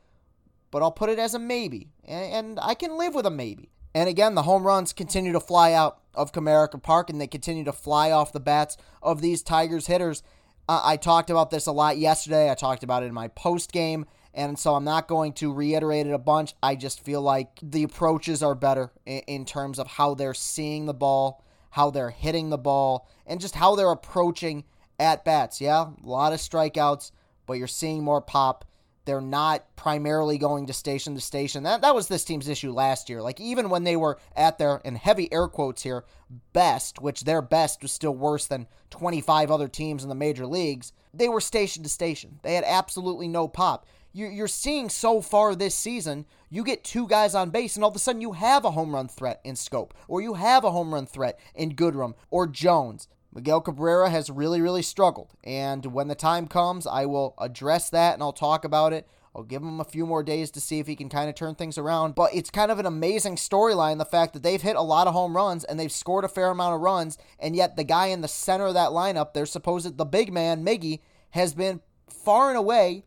but 0.72 0.82
I'll 0.82 0.90
put 0.90 1.10
it 1.10 1.20
as 1.20 1.34
a 1.34 1.38
maybe, 1.38 1.92
and 2.02 2.58
I 2.60 2.74
can 2.74 2.98
live 2.98 3.14
with 3.14 3.26
a 3.26 3.30
maybe. 3.30 3.70
And 3.94 4.08
again, 4.08 4.34
the 4.34 4.42
home 4.42 4.66
runs 4.66 4.92
continue 4.92 5.32
to 5.32 5.40
fly 5.40 5.72
out 5.72 5.98
of 6.14 6.32
Comerica 6.32 6.82
Park, 6.82 7.10
and 7.10 7.20
they 7.20 7.26
continue 7.26 7.64
to 7.64 7.72
fly 7.72 8.10
off 8.10 8.32
the 8.32 8.40
bats 8.40 8.76
of 9.02 9.20
these 9.20 9.42
Tigers 9.42 9.86
hitters. 9.86 10.22
Uh, 10.68 10.80
I 10.82 10.96
talked 10.96 11.30
about 11.30 11.50
this 11.50 11.66
a 11.66 11.72
lot 11.72 11.98
yesterday. 11.98 12.50
I 12.50 12.54
talked 12.54 12.82
about 12.82 13.02
it 13.02 13.06
in 13.06 13.14
my 13.14 13.28
post 13.28 13.72
game, 13.72 14.06
and 14.32 14.58
so 14.58 14.74
I'm 14.74 14.84
not 14.84 15.08
going 15.08 15.32
to 15.34 15.52
reiterate 15.52 16.06
it 16.06 16.12
a 16.12 16.18
bunch. 16.18 16.54
I 16.62 16.74
just 16.76 17.04
feel 17.04 17.20
like 17.20 17.58
the 17.62 17.82
approaches 17.82 18.42
are 18.42 18.54
better 18.54 18.92
in, 19.04 19.20
in 19.26 19.44
terms 19.44 19.78
of 19.78 19.86
how 19.86 20.14
they're 20.14 20.34
seeing 20.34 20.86
the 20.86 20.94
ball, 20.94 21.44
how 21.70 21.90
they're 21.90 22.10
hitting 22.10 22.50
the 22.50 22.58
ball, 22.58 23.08
and 23.26 23.40
just 23.40 23.56
how 23.56 23.74
they're 23.74 23.90
approaching 23.90 24.64
at 24.98 25.24
bats. 25.24 25.60
Yeah, 25.60 25.88
a 26.02 26.08
lot 26.08 26.32
of 26.32 26.38
strikeouts, 26.38 27.10
but 27.46 27.54
you're 27.54 27.66
seeing 27.66 28.04
more 28.04 28.22
pop 28.22 28.64
they're 29.04 29.20
not 29.20 29.64
primarily 29.76 30.38
going 30.38 30.66
to 30.66 30.72
station 30.72 31.14
to 31.14 31.20
station. 31.20 31.62
That 31.64 31.82
that 31.82 31.94
was 31.94 32.08
this 32.08 32.24
team's 32.24 32.48
issue 32.48 32.72
last 32.72 33.08
year. 33.08 33.22
Like 33.22 33.40
even 33.40 33.70
when 33.70 33.84
they 33.84 33.96
were 33.96 34.18
at 34.36 34.58
their 34.58 34.80
in 34.84 34.96
heavy 34.96 35.32
air 35.32 35.48
quotes 35.48 35.82
here 35.82 36.04
best, 36.52 37.00
which 37.00 37.24
their 37.24 37.42
best 37.42 37.82
was 37.82 37.92
still 37.92 38.14
worse 38.14 38.46
than 38.46 38.66
25 38.90 39.50
other 39.50 39.68
teams 39.68 40.02
in 40.02 40.08
the 40.08 40.14
major 40.14 40.46
leagues, 40.46 40.92
they 41.12 41.28
were 41.28 41.40
station 41.40 41.82
to 41.82 41.88
station. 41.88 42.40
They 42.42 42.54
had 42.54 42.64
absolutely 42.64 43.28
no 43.28 43.48
pop. 43.48 43.86
You're 44.14 44.48
seeing 44.48 44.90
so 44.90 45.22
far 45.22 45.54
this 45.54 45.74
season, 45.74 46.26
you 46.50 46.64
get 46.64 46.84
two 46.84 47.08
guys 47.08 47.34
on 47.34 47.48
base, 47.48 47.76
and 47.76 47.82
all 47.82 47.88
of 47.88 47.96
a 47.96 47.98
sudden 47.98 48.20
you 48.20 48.32
have 48.32 48.66
a 48.66 48.70
home 48.70 48.94
run 48.94 49.08
threat 49.08 49.40
in 49.42 49.54
Schoop, 49.54 49.92
or 50.06 50.20
you 50.20 50.34
have 50.34 50.64
a 50.64 50.70
home 50.70 50.92
run 50.92 51.06
threat 51.06 51.40
in 51.54 51.74
Goodrum 51.74 52.12
or 52.30 52.46
Jones. 52.46 53.08
Miguel 53.34 53.60
Cabrera 53.60 54.10
has 54.10 54.30
really, 54.30 54.60
really 54.60 54.82
struggled. 54.82 55.32
And 55.42 55.86
when 55.86 56.08
the 56.08 56.14
time 56.14 56.46
comes, 56.46 56.86
I 56.86 57.06
will 57.06 57.34
address 57.38 57.88
that 57.90 58.14
and 58.14 58.22
I'll 58.22 58.32
talk 58.32 58.64
about 58.64 58.92
it. 58.92 59.08
I'll 59.34 59.42
give 59.42 59.62
him 59.62 59.80
a 59.80 59.84
few 59.84 60.04
more 60.04 60.22
days 60.22 60.50
to 60.50 60.60
see 60.60 60.78
if 60.78 60.86
he 60.86 60.94
can 60.94 61.08
kind 61.08 61.30
of 61.30 61.34
turn 61.34 61.54
things 61.54 61.78
around. 61.78 62.14
But 62.14 62.34
it's 62.34 62.50
kind 62.50 62.70
of 62.70 62.78
an 62.78 62.84
amazing 62.84 63.36
storyline 63.36 63.96
the 63.96 64.04
fact 64.04 64.34
that 64.34 64.42
they've 64.42 64.60
hit 64.60 64.76
a 64.76 64.82
lot 64.82 65.06
of 65.06 65.14
home 65.14 65.34
runs 65.34 65.64
and 65.64 65.80
they've 65.80 65.90
scored 65.90 66.24
a 66.24 66.28
fair 66.28 66.50
amount 66.50 66.74
of 66.74 66.82
runs, 66.82 67.16
and 67.38 67.56
yet 67.56 67.76
the 67.76 67.84
guy 67.84 68.08
in 68.08 68.20
the 68.20 68.28
center 68.28 68.66
of 68.66 68.74
that 68.74 68.90
lineup, 68.90 69.32
their 69.32 69.46
supposed 69.46 69.96
the 69.96 70.04
big 70.04 70.30
man, 70.30 70.62
Miggy, 70.62 71.00
has 71.30 71.54
been 71.54 71.80
far 72.10 72.50
and 72.50 72.58
away 72.58 73.04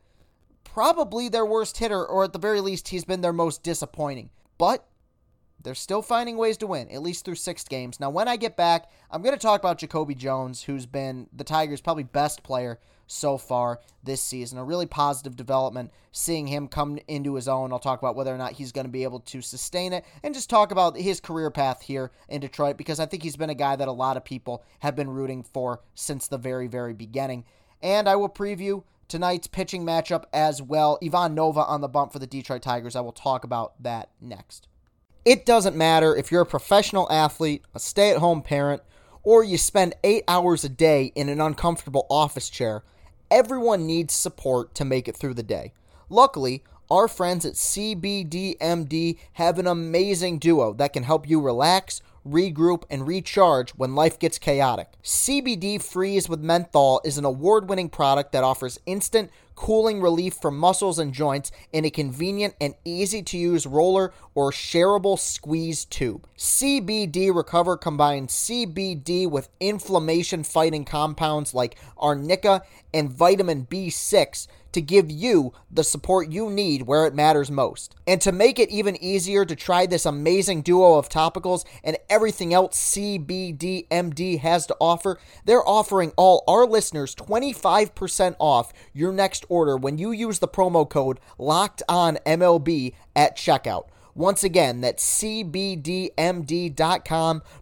probably 0.63 1.29
their 1.29 1.45
worst 1.45 1.77
hitter, 1.77 2.03
or 2.03 2.23
at 2.23 2.33
the 2.33 2.39
very 2.39 2.59
least, 2.59 2.87
he's 2.87 3.05
been 3.05 3.21
their 3.21 3.31
most 3.31 3.63
disappointing. 3.63 4.29
But 4.57 4.85
they're 5.61 5.75
still 5.75 6.01
finding 6.01 6.37
ways 6.37 6.57
to 6.57 6.67
win, 6.67 6.89
at 6.89 7.01
least 7.01 7.25
through 7.25 7.35
six 7.35 7.63
games. 7.63 7.99
Now, 7.99 8.09
when 8.09 8.27
I 8.27 8.35
get 8.35 8.55
back, 8.55 8.89
I'm 9.09 9.21
going 9.21 9.35
to 9.35 9.39
talk 9.39 9.59
about 9.59 9.79
Jacoby 9.79 10.15
Jones, 10.15 10.63
who's 10.63 10.85
been 10.85 11.27
the 11.33 11.43
Tigers' 11.43 11.81
probably 11.81 12.03
best 12.03 12.43
player 12.43 12.79
so 13.07 13.37
far 13.37 13.79
this 14.03 14.21
season. 14.21 14.57
A 14.57 14.63
really 14.63 14.85
positive 14.85 15.35
development, 15.35 15.91
seeing 16.11 16.47
him 16.47 16.67
come 16.67 16.99
into 17.07 17.35
his 17.35 17.47
own. 17.47 17.71
I'll 17.71 17.79
talk 17.79 17.99
about 17.99 18.15
whether 18.15 18.33
or 18.33 18.37
not 18.37 18.53
he's 18.53 18.71
going 18.71 18.85
to 18.85 18.91
be 18.91 19.03
able 19.03 19.19
to 19.21 19.41
sustain 19.41 19.93
it 19.93 20.05
and 20.23 20.33
just 20.33 20.49
talk 20.49 20.71
about 20.71 20.97
his 20.97 21.19
career 21.19 21.51
path 21.51 21.81
here 21.81 22.11
in 22.29 22.41
Detroit 22.41 22.77
because 22.77 22.99
I 22.99 23.05
think 23.05 23.23
he's 23.23 23.37
been 23.37 23.49
a 23.49 23.55
guy 23.55 23.75
that 23.75 23.87
a 23.87 23.93
lot 23.93 24.17
of 24.17 24.25
people 24.25 24.63
have 24.79 24.95
been 24.95 25.09
rooting 25.09 25.43
for 25.43 25.81
since 25.93 26.27
the 26.27 26.37
very, 26.37 26.67
very 26.67 26.93
beginning. 26.93 27.45
And 27.81 28.09
I 28.09 28.15
will 28.15 28.29
preview 28.29 28.83
tonight's 29.07 29.47
pitching 29.47 29.85
matchup 29.85 30.25
as 30.33 30.61
well. 30.61 30.97
Ivan 31.03 31.35
Nova 31.35 31.61
on 31.61 31.81
the 31.81 31.87
bump 31.87 32.11
for 32.11 32.19
the 32.19 32.27
Detroit 32.27 32.61
Tigers. 32.61 32.95
I 32.95 33.01
will 33.01 33.11
talk 33.11 33.43
about 33.43 33.81
that 33.83 34.09
next. 34.19 34.67
It 35.25 35.43
doesn't 35.43 35.75
matter 35.75 36.15
if 36.15 36.31
you're 36.31 36.43
a 36.43 36.45
professional 36.45 37.11
athlete, 37.11 37.63
a 37.73 37.79
stay 37.79 38.11
at 38.11 38.19
home 38.19 38.43
parent, 38.43 38.83
or 39.23 39.43
you 39.43 39.57
spend 39.57 39.95
eight 40.03 40.23
hours 40.27 40.63
a 40.63 40.69
day 40.69 41.11
in 41.15 41.29
an 41.29 41.41
uncomfortable 41.41 42.05
office 42.11 42.47
chair, 42.47 42.83
everyone 43.31 43.87
needs 43.87 44.13
support 44.13 44.75
to 44.75 44.85
make 44.85 45.07
it 45.07 45.17
through 45.17 45.33
the 45.33 45.41
day. 45.41 45.73
Luckily, 46.09 46.63
our 46.91 47.07
friends 47.07 47.43
at 47.43 47.53
CBDMD 47.53 49.17
have 49.33 49.57
an 49.57 49.65
amazing 49.65 50.37
duo 50.37 50.73
that 50.73 50.93
can 50.93 51.01
help 51.01 51.27
you 51.27 51.41
relax, 51.41 52.03
regroup, 52.25 52.83
and 52.89 53.07
recharge 53.07 53.71
when 53.71 53.95
life 53.95 54.19
gets 54.19 54.37
chaotic. 54.37 54.89
CBD 55.03 55.81
Freeze 55.81 56.27
with 56.27 56.39
Menthol 56.39 57.01
is 57.05 57.17
an 57.17 57.25
award 57.25 57.69
winning 57.69 57.89
product 57.89 58.31
that 58.31 58.43
offers 58.43 58.79
instant 58.85 59.29
cooling 59.55 60.01
relief 60.01 60.33
for 60.33 60.51
muscles 60.51 60.99
and 60.99 61.13
joints 61.13 61.51
in 61.71 61.85
a 61.85 61.89
convenient 61.89 62.53
and 62.59 62.75
easy 62.83 63.23
to 63.23 63.37
use 63.37 63.65
roller 63.65 64.13
or 64.33 64.51
shareable 64.51 65.17
squeeze 65.17 65.85
tube. 65.85 66.27
CBD 66.37 67.33
Recover 67.33 67.77
combines 67.77 68.33
CBD 68.33 69.29
with 69.29 69.49
inflammation 69.59 70.43
fighting 70.43 70.85
compounds 70.85 71.53
like 71.53 71.77
arnica 71.97 72.63
and 72.93 73.09
vitamin 73.09 73.65
B6 73.65 74.47
to 74.75 74.81
give 74.81 75.09
you 75.09 75.53
the 75.71 75.85
support 75.85 76.29
you 76.29 76.49
need 76.49 76.81
where 76.81 77.05
it 77.05 77.15
matters 77.15 77.49
most. 77.49 77.95
And 78.05 78.19
to 78.19 78.33
make 78.33 78.59
it 78.59 78.69
even 78.69 79.01
easier 79.01 79.45
to 79.45 79.55
try 79.55 79.85
this 79.85 80.05
amazing 80.05 80.63
duo 80.63 80.95
of 80.95 81.07
topicals 81.07 81.63
and 81.81 81.97
everything 82.09 82.53
else 82.53 82.91
CBDMD 82.93 84.39
has 84.39 84.67
to 84.67 84.75
offer, 84.81 85.17
they're 85.45 85.65
offering 85.65 86.11
all 86.17 86.43
our 86.45 86.65
listeners 86.65 87.15
25% 87.15 88.35
off 88.37 88.73
your 88.93 89.13
next 89.13 89.45
order 89.47 89.77
when 89.77 89.97
you 89.97 90.11
use 90.11 90.39
the 90.39 90.47
promo 90.47 90.87
code 90.87 91.21
locked 91.37 91.81
on 91.87 92.17
MLB 92.25 92.93
at 93.15 93.37
checkout. 93.37 93.85
Once 94.17 94.45
again, 94.45 94.79
that's 94.79 95.21
cbdmd.com, 95.21 96.13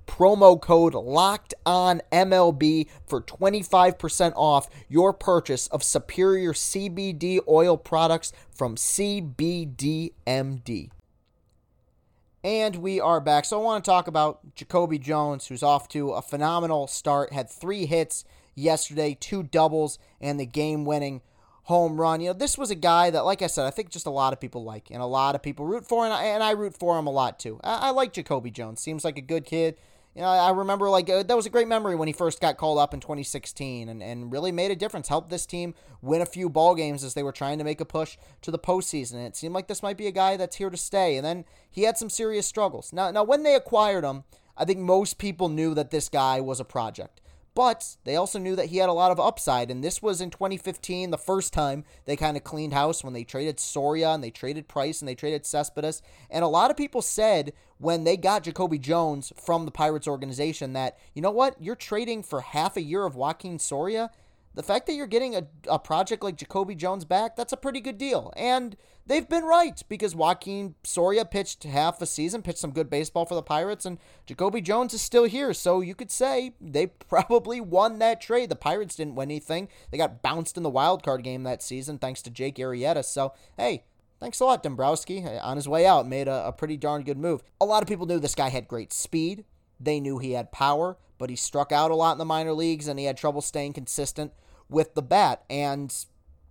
promo 0.05 0.61
code 0.61 0.93
locked 0.93 1.55
on 1.65 1.99
MLB 2.11 2.87
for 3.07 3.19
25% 3.21 4.33
off 4.35 4.69
your 4.87 5.11
purchase 5.13 5.65
of 5.67 5.81
superior 5.81 6.53
CBD 6.53 7.39
oil 7.47 7.75
products 7.75 8.31
from 8.55 8.75
CBDMD. 8.75 10.11
And 12.43 12.75
we 12.75 12.99
are 12.99 13.19
back. 13.19 13.45
So 13.45 13.59
I 13.59 13.63
want 13.63 13.83
to 13.83 13.89
talk 13.89 14.07
about 14.07 14.53
Jacoby 14.53 14.99
Jones, 14.99 15.47
who's 15.47 15.63
off 15.63 15.87
to 15.89 16.11
a 16.11 16.21
phenomenal 16.21 16.85
start, 16.85 17.33
had 17.33 17.49
three 17.49 17.87
hits 17.87 18.25
yesterday, 18.53 19.17
two 19.19 19.41
doubles, 19.41 19.97
and 20.21 20.39
the 20.39 20.45
game 20.45 20.85
winning 20.85 21.21
home 21.63 21.99
run. 21.99 22.21
You 22.21 22.27
know, 22.27 22.33
this 22.33 22.57
was 22.57 22.71
a 22.71 22.75
guy 22.75 23.09
that, 23.09 23.25
like 23.25 23.41
I 23.41 23.47
said, 23.47 23.65
I 23.65 23.71
think 23.71 23.89
just 23.89 24.05
a 24.05 24.11
lot 24.11 24.33
of 24.33 24.39
people 24.39 24.63
like 24.63 24.91
and 24.91 25.01
a 25.01 25.05
lot 25.05 25.35
of 25.35 25.41
people 25.41 25.65
root 25.65 25.85
for, 25.87 26.03
and 26.05 26.13
I, 26.13 26.25
and 26.25 26.43
I 26.43 26.51
root 26.51 26.77
for 26.77 26.97
him 26.97 27.07
a 27.07 27.11
lot 27.11 27.39
too. 27.39 27.59
I, 27.63 27.87
I 27.87 27.89
like 27.91 28.13
Jacoby 28.13 28.51
Jones. 28.51 28.81
Seems 28.81 29.03
like 29.03 29.17
a 29.17 29.21
good 29.21 29.45
kid. 29.45 29.77
You 30.15 30.21
know, 30.21 30.27
I 30.27 30.51
remember 30.51 30.91
like 30.91 31.09
uh, 31.09 31.23
that 31.23 31.35
was 31.35 31.47
a 31.47 31.49
great 31.49 31.67
memory 31.67 31.95
when 31.95 32.07
he 32.07 32.13
first 32.13 32.39
got 32.39 32.57
called 32.57 32.77
up 32.77 32.93
in 32.93 32.99
2016 32.99 33.89
and, 33.89 34.03
and 34.03 34.31
really 34.31 34.51
made 34.51 34.69
a 34.69 34.75
difference, 34.75 35.07
helped 35.07 35.31
this 35.31 35.47
team 35.47 35.73
win 36.03 36.21
a 36.21 36.25
few 36.25 36.49
ball 36.49 36.75
games 36.75 37.03
as 37.03 37.15
they 37.15 37.23
were 37.23 37.31
trying 37.31 37.57
to 37.57 37.63
make 37.63 37.81
a 37.81 37.85
push 37.85 38.17
to 38.43 38.51
the 38.51 38.59
postseason. 38.59 39.13
And 39.13 39.25
it 39.25 39.35
seemed 39.35 39.55
like 39.55 39.67
this 39.67 39.81
might 39.81 39.97
be 39.97 40.05
a 40.05 40.11
guy 40.11 40.37
that's 40.37 40.57
here 40.57 40.69
to 40.69 40.77
stay. 40.77 41.17
And 41.17 41.25
then 41.25 41.45
he 41.71 41.83
had 41.83 41.97
some 41.97 42.11
serious 42.11 42.45
struggles. 42.45 42.93
Now, 42.93 43.09
now 43.09 43.23
when 43.23 43.41
they 43.41 43.55
acquired 43.55 44.03
him, 44.03 44.23
I 44.55 44.65
think 44.65 44.79
most 44.79 45.17
people 45.17 45.49
knew 45.49 45.73
that 45.73 45.89
this 45.89 46.09
guy 46.09 46.39
was 46.39 46.59
a 46.59 46.65
project. 46.65 47.19
But 47.55 47.97
they 48.03 48.15
also 48.15 48.39
knew 48.39 48.55
that 48.55 48.67
he 48.67 48.77
had 48.77 48.89
a 48.89 48.93
lot 48.93 49.11
of 49.11 49.19
upside, 49.19 49.69
and 49.69 49.83
this 49.83 50.01
was 50.01 50.21
in 50.21 50.31
2015, 50.31 51.11
the 51.11 51.17
first 51.17 51.53
time 51.53 51.83
they 52.05 52.15
kind 52.15 52.35
of 52.35 52.43
cleaned 52.43 52.73
house 52.73 53.03
when 53.03 53.13
they 53.13 53.23
traded 53.23 53.59
Soria 53.59 54.09
and 54.09 54.23
they 54.23 54.31
traded 54.31 54.67
Price 54.67 55.01
and 55.01 55.07
they 55.07 55.13
traded 55.13 55.45
Cespedes. 55.45 56.01
And 56.31 56.43
a 56.43 56.47
lot 56.47 56.71
of 56.71 56.77
people 56.77 57.03
said 57.03 57.53
when 57.77 58.05
they 58.05 58.17
got 58.17 58.43
Jacoby 58.43 58.79
Jones 58.79 59.31
from 59.35 59.65
the 59.65 59.71
Pirates 59.71 60.07
organization 60.07 60.73
that, 60.73 60.97
you 61.13 61.21
know 61.21 61.31
what, 61.31 61.55
you're 61.61 61.75
trading 61.75 62.23
for 62.23 62.41
half 62.41 62.75
a 62.75 62.81
year 62.81 63.05
of 63.05 63.15
Joakim 63.15 63.61
Soria 63.61 64.09
the 64.55 64.63
fact 64.63 64.85
that 64.87 64.93
you're 64.93 65.07
getting 65.07 65.35
a, 65.35 65.47
a 65.67 65.79
project 65.79 66.23
like 66.23 66.37
Jacoby 66.37 66.75
Jones 66.75 67.05
back, 67.05 67.35
that's 67.35 67.53
a 67.53 67.57
pretty 67.57 67.81
good 67.81 67.97
deal. 67.97 68.31
And 68.37 68.77
they've 69.05 69.27
been 69.27 69.43
right 69.43 69.81
because 69.89 70.13
Joakim 70.13 70.75
Soria 70.83 71.25
pitched 71.25 71.63
half 71.63 72.01
a 72.01 72.05
season, 72.05 72.43
pitched 72.43 72.59
some 72.59 72.71
good 72.71 72.89
baseball 72.89 73.25
for 73.25 73.35
the 73.35 73.41
Pirates, 73.41 73.85
and 73.85 73.97
Jacoby 74.25 74.61
Jones 74.61 74.93
is 74.93 75.01
still 75.01 75.23
here. 75.23 75.53
So 75.53 75.81
you 75.81 75.95
could 75.95 76.11
say 76.11 76.53
they 76.61 76.87
probably 77.09 77.59
won 77.59 77.99
that 77.99 78.21
trade. 78.21 78.49
The 78.49 78.55
Pirates 78.55 78.95
didn't 78.95 79.15
win 79.15 79.31
anything. 79.31 79.69
They 79.91 79.97
got 79.97 80.21
bounced 80.21 80.57
in 80.57 80.63
the 80.63 80.69
wild 80.69 81.03
card 81.03 81.23
game 81.23 81.43
that 81.43 81.63
season 81.63 81.97
thanks 81.97 82.21
to 82.23 82.29
Jake 82.29 82.57
Arrieta. 82.57 83.03
So, 83.03 83.33
hey, 83.57 83.85
thanks 84.19 84.39
a 84.39 84.45
lot, 84.45 84.61
Dombrowski. 84.61 85.25
On 85.25 85.55
his 85.55 85.67
way 85.67 85.85
out, 85.85 86.07
made 86.07 86.27
a, 86.27 86.47
a 86.47 86.51
pretty 86.51 86.77
darn 86.77 87.03
good 87.03 87.17
move. 87.17 87.41
A 87.59 87.65
lot 87.65 87.81
of 87.81 87.89
people 87.89 88.05
knew 88.05 88.19
this 88.19 88.35
guy 88.35 88.49
had 88.49 88.67
great 88.67 88.93
speed. 88.93 89.45
They 89.79 89.99
knew 89.99 90.19
he 90.19 90.31
had 90.33 90.51
power, 90.51 90.97
but 91.23 91.29
he 91.29 91.37
struck 91.37 91.71
out 91.71 91.89
a 91.89 91.95
lot 91.95 92.11
in 92.11 92.17
the 92.17 92.25
minor 92.25 92.51
leagues 92.51 92.85
and 92.85 92.99
he 92.99 93.05
had 93.05 93.15
trouble 93.15 93.39
staying 93.39 93.71
consistent 93.71 94.33
with 94.67 94.93
the 94.93 95.01
bat. 95.01 95.45
And 95.49 95.95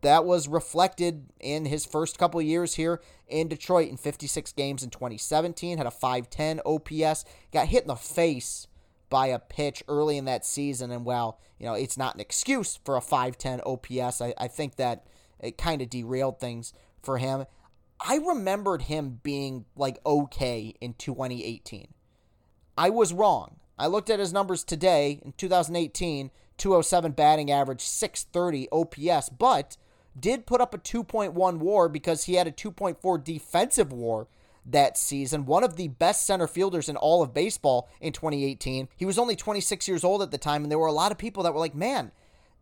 that 0.01 0.25
was 0.25 0.49
reflected 0.49 1.27
in 1.39 1.67
his 1.67 1.85
first 1.85 2.19
couple 2.19 2.41
years 2.41 2.77
here 2.77 3.03
in 3.29 3.49
Detroit 3.49 3.91
in 3.91 3.99
56 3.99 4.51
games 4.53 4.83
in 4.83 4.89
2017, 4.89 5.77
had 5.77 5.87
a 5.87 5.91
510 5.91 6.63
OPS, 6.65 7.27
got 7.53 7.67
hit 7.67 7.83
in 7.83 7.89
the 7.89 7.97
face 7.97 8.67
by 9.11 9.27
a 9.27 9.39
pitch 9.39 9.83
early 9.89 10.17
in 10.17 10.25
that 10.25 10.47
season. 10.47 10.91
And 10.91 11.05
well, 11.05 11.39
you 11.59 11.67
know, 11.67 11.75
it's 11.75 11.99
not 11.99 12.15
an 12.15 12.23
excuse 12.23 12.81
for 12.83 12.97
a 12.97 13.03
510 13.03 13.61
OPS, 13.67 14.23
I, 14.23 14.33
I 14.39 14.49
think 14.49 14.77
that 14.77 15.07
it 15.39 15.59
kind 15.59 15.83
of 15.83 15.91
derailed 15.91 16.41
things 16.41 16.73
for 17.03 17.19
him. 17.19 17.45
I 18.01 18.17
remembered 18.17 18.81
him 18.81 19.21
being 19.23 19.67
like 19.77 19.99
okay 20.07 20.73
in 20.81 20.95
2018. 20.95 21.89
I 22.79 22.89
was 22.89 23.13
wrong. 23.13 23.57
I 23.79 23.87
looked 23.87 24.11
at 24.11 24.21
his 24.21 24.33
numbers 24.33 24.65
today 24.65 25.21
in 25.25 25.33
2018 25.37 26.31
207 26.59 27.13
batting 27.13 27.51
average, 27.51 27.81
630 27.81 28.69
OPS, 28.71 29.31
but 29.31 29.77
did 30.19 30.47
put 30.47 30.61
up 30.61 30.75
a 30.75 30.79
2.1 30.79 31.59
war 31.59 31.89
because 31.89 32.25
he 32.25 32.35
had 32.35 32.47
a 32.47 32.53
2.4 32.53 33.25
defensive 33.25 33.93
war 33.93 34.29
that 34.65 34.97
season. 34.97 35.47
One 35.47 35.65
of 35.65 35.77
the 35.77 35.89
best 35.89 36.27
center 36.27 36.47
fielders 36.47 36.89
in 36.89 36.97
all 36.97 37.23
of 37.23 37.35
baseball 37.35 37.89
in 38.01 38.13
2018. 38.13 38.89
He 38.97 39.07
was 39.07 39.19
only 39.19 39.35
26 39.35 39.89
years 39.89 40.05
old 40.05 40.23
at 40.23 40.31
the 40.31 40.39
time, 40.39 40.63
and 40.63 40.71
there 40.71 40.79
were 40.79 40.87
a 40.87 40.93
lot 40.93 41.11
of 41.11 41.19
people 41.19 41.43
that 41.43 41.53
were 41.53 41.59
like, 41.59 41.75
man, 41.75 42.13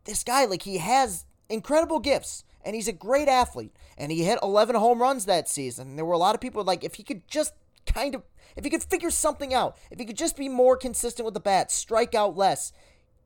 this 0.04 0.24
guy, 0.24 0.44
like, 0.46 0.62
he 0.62 0.78
has 0.78 1.26
incredible 1.48 1.98
gifts 1.98 2.44
and 2.64 2.74
he's 2.74 2.88
a 2.88 2.92
great 2.92 3.28
athlete. 3.28 3.74
And 3.98 4.12
he 4.12 4.24
hit 4.24 4.38
11 4.42 4.76
home 4.76 5.00
runs 5.02 5.26
that 5.26 5.48
season. 5.48 5.88
And 5.88 5.98
there 5.98 6.04
were 6.04 6.14
a 6.14 6.18
lot 6.18 6.34
of 6.34 6.40
people 6.40 6.62
like, 6.64 6.84
if 6.84 6.94
he 6.94 7.02
could 7.02 7.26
just 7.28 7.54
kind 7.92 8.14
of, 8.14 8.22
if 8.56 8.64
he 8.64 8.70
could 8.70 8.82
figure 8.82 9.10
something 9.10 9.54
out, 9.54 9.76
if 9.90 9.98
he 9.98 10.04
could 10.04 10.16
just 10.16 10.36
be 10.36 10.48
more 10.48 10.76
consistent 10.76 11.24
with 11.24 11.34
the 11.34 11.40
bat, 11.40 11.70
strike 11.70 12.14
out 12.14 12.36
less, 12.36 12.72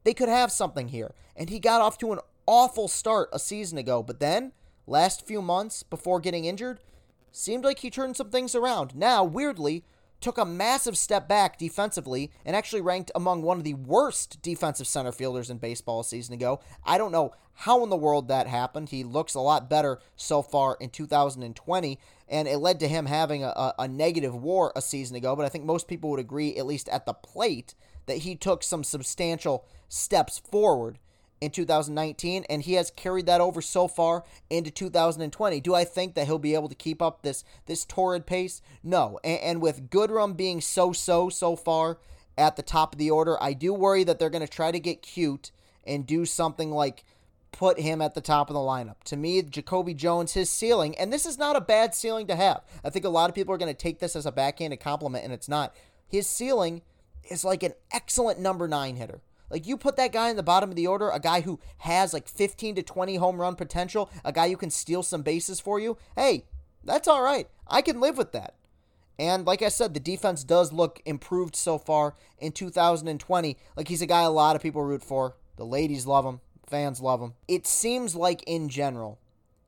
they 0.05 0.15
could 0.15 0.29
have 0.29 0.53
something 0.53 0.89
here. 0.89 1.15
And 1.37 1.51
he 1.51 1.59
got 1.59 1.81
off 1.81 1.99
to 1.99 2.13
an 2.13 2.21
awful 2.47 2.89
start 2.89 3.29
a 3.33 3.39
season 3.39 3.79
ago, 3.79 4.03
but 4.03 4.21
then, 4.21 4.53
last 4.87 5.27
few 5.27 5.41
months 5.41 5.83
before 5.83 6.21
getting 6.21 6.45
injured, 6.45 6.81
seemed 7.33 7.65
like 7.65 7.81
he 7.81 7.91
turned 7.91 8.17
some 8.17 8.31
things 8.31 8.55
around. 8.55 8.95
Now, 8.95 9.25
weirdly, 9.25 9.85
took 10.21 10.39
a 10.39 10.45
massive 10.45 10.97
step 10.97 11.29
back 11.29 11.59
defensively 11.59 12.31
and 12.47 12.57
actually 12.57 12.81
ranked 12.81 13.11
among 13.15 13.43
one 13.43 13.59
of 13.59 13.65
the 13.65 13.75
worst 13.75 14.41
defensive 14.41 14.87
center 14.87 15.13
fielders 15.13 15.51
in 15.51 15.59
baseball 15.59 16.01
a 16.01 16.05
season 16.05 16.33
ago. 16.33 16.61
I 16.85 16.97
don't 16.97 17.13
know 17.13 17.35
how 17.53 17.83
in 17.85 17.91
the 17.91 17.97
world 17.97 18.29
that 18.29 18.47
happened. 18.47 18.89
He 18.89 19.05
looks 19.05 19.35
a 19.35 19.41
lot 19.41 19.69
better 19.69 19.99
so 20.17 20.41
far 20.43 20.77
in 20.81 20.91
2020, 20.91 21.99
and 22.29 22.49
it 22.49 22.59
led 22.59 22.81
to 22.81 22.89
him 22.89 23.07
having 23.07 23.45
a, 23.45 23.75
a, 23.79 23.89
negative 23.89 24.35
war 24.35 24.73
a 24.75 24.83
season 24.83 25.17
ago. 25.17 25.37
But 25.37 25.45
I 25.45 25.49
think 25.49 25.65
most 25.65 25.89
people 25.89 26.11
would 26.11 26.21
agree, 26.21 26.57
at 26.57 26.67
least 26.67 26.89
at 26.89 27.07
the 27.07 27.13
plate, 27.13 27.75
that 28.07 28.19
he 28.19 28.35
took 28.35 28.63
some 28.63 28.85
substantial 28.85 29.67
steps 29.89 30.39
forward 30.39 30.99
in 31.41 31.51
2019, 31.51 32.45
and 32.49 32.63
he 32.63 32.75
has 32.75 32.91
carried 32.91 33.27
that 33.27 33.41
over 33.41 33.61
so 33.61 33.87
far 33.87 34.25
into 34.49 34.71
2020. 34.71 35.61
Do 35.61 35.75
I 35.75 35.85
think 35.85 36.15
that 36.15 36.27
he'll 36.27 36.39
be 36.39 36.55
able 36.55 36.69
to 36.69 36.75
keep 36.75 37.03
up 37.03 37.23
this 37.23 37.45
this 37.67 37.85
torrid 37.85 38.27
pace? 38.27 38.63
No. 38.83 39.19
And, 39.23 39.41
and 39.41 39.63
with 39.63 39.91
Goodrum 39.91 40.37
being 40.37 40.61
so 40.61 40.93
so 40.93 41.29
so 41.29 41.57
far 41.57 41.99
at 42.39 42.57
the 42.57 42.63
top 42.63 42.95
of 42.95 42.99
the 42.99 43.11
order, 43.11 43.41
I 43.43 43.53
do 43.53 43.75
worry 43.75 44.05
that 44.05 44.19
they're 44.19 44.31
going 44.31 44.47
to 44.47 44.53
try 44.53 44.71
to 44.73 44.81
get 44.81 45.03
cute 45.03 45.51
and 45.87 46.07
do 46.07 46.25
something 46.25 46.71
like 46.71 47.05
put 47.55 47.79
him 47.79 48.03
at 48.03 48.15
the 48.15 48.21
top 48.21 48.51
of 48.51 48.55
the 48.55 48.61
lineup. 48.61 49.03
To 49.05 49.17
me, 49.17 49.41
Jacoby 49.41 49.95
Jones, 49.95 50.33
his 50.33 50.51
ceiling, 50.51 50.97
and 50.99 51.13
this 51.13 51.25
is 51.25 51.39
not 51.39 51.57
a 51.57 51.61
bad 51.61 51.95
ceiling 51.95 52.27
to 52.27 52.37
have. 52.37 52.63
I 52.85 52.91
think 52.91 53.05
a 53.05 53.11
lot 53.11 53.31
of 53.31 53.35
people 53.35 53.55
are 53.55 53.59
going 53.59 53.73
to 53.73 53.79
take 53.79 54.01
this 54.01 54.17
as 54.17 54.27
a 54.27 54.33
backhanded 54.33 54.81
compliment, 54.81 55.25
and 55.25 55.33
it's 55.33 55.49
not. 55.49 55.75
His 56.07 56.27
ceiling 56.27 56.83
is 57.31 57.45
like 57.45 57.63
an 57.63 57.75
excellent 57.93 58.41
number 58.41 58.67
nine 58.67 58.97
hitter. 58.97 59.23
Like 59.51 59.67
you 59.67 59.77
put 59.77 59.97
that 59.97 60.13
guy 60.13 60.31
in 60.31 60.37
the 60.37 60.43
bottom 60.43 60.71
of 60.71 60.77
the 60.77 60.89
order, 60.89 61.11
a 61.11 61.21
guy 61.21 61.43
who 61.43 61.61
has 61.79 62.13
like 62.13 62.29
15 62.29 62.75
to 62.75 62.83
20 62.83 63.17
home 63.17 63.41
run 63.41 63.55
potential, 63.55 64.11
a 64.25 64.33
guy 64.33 64.49
who 64.49 64.57
can 64.57 64.71
steal 64.71 65.03
some 65.03 65.23
bases 65.23 65.61
for 65.61 65.79
you. 65.79 65.97
Hey, 66.17 66.45
that's 66.83 67.07
all 67.07 67.23
right. 67.23 67.49
I 67.69 67.81
can 67.81 68.01
live 68.01 68.19
with 68.19 68.33
that. 68.33 68.55
And 69.19 69.47
like 69.47 69.63
I 69.63 69.69
said, 69.69 69.95
the 69.95 70.01
defense 70.01 70.43
does 70.43 70.73
look 70.73 71.01
improved 71.05 71.55
so 71.55 71.79
far 71.79 72.17
in 72.39 72.53
2020. 72.53 73.57
Like 73.77 73.89
he's 73.89 74.03
a 74.03 74.07
guy 74.07 74.23
a 74.23 74.31
lot 74.31 74.57
of 74.57 74.63
people 74.63 74.83
root 74.83 75.05
for. 75.05 75.37
The 75.57 75.65
ladies 75.65 76.07
love 76.07 76.25
him, 76.25 76.41
fans 76.67 77.01
love 77.01 77.21
him. 77.21 77.35
It 77.49 77.67
seems 77.67 78.15
like 78.15 78.43
in 78.45 78.69
general, 78.69 79.19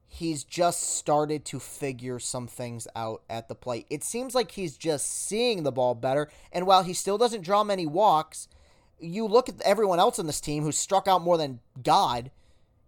he's 0.07 0.45
just 0.45 0.97
started 0.97 1.45
to 1.47 1.59
figure 1.59 2.19
some 2.19 2.47
things 2.47 2.89
out 2.97 3.23
at 3.29 3.49
the 3.49 3.55
plate. 3.55 3.87
It 3.91 4.03
seems 4.03 4.35
like 4.35 4.53
he's 4.53 4.77
just 4.77 5.07
seeing 5.27 5.63
the 5.63 5.73
ball 5.73 5.95
better. 5.95 6.31
And 6.53 6.67
while 6.67 6.83
he 6.83 6.95
still 6.95 7.19
doesn't 7.19 7.43
draw 7.43 7.65
many 7.65 7.87
walks, 7.87 8.49
you 8.99 9.27
look 9.27 9.49
at 9.49 9.61
everyone 9.63 9.99
else 9.99 10.19
in 10.19 10.27
this 10.27 10.41
team 10.41 10.63
who 10.63 10.73
struck 10.73 11.07
out 11.07 11.23
more 11.23 11.37
than 11.37 11.61
God. 11.83 12.31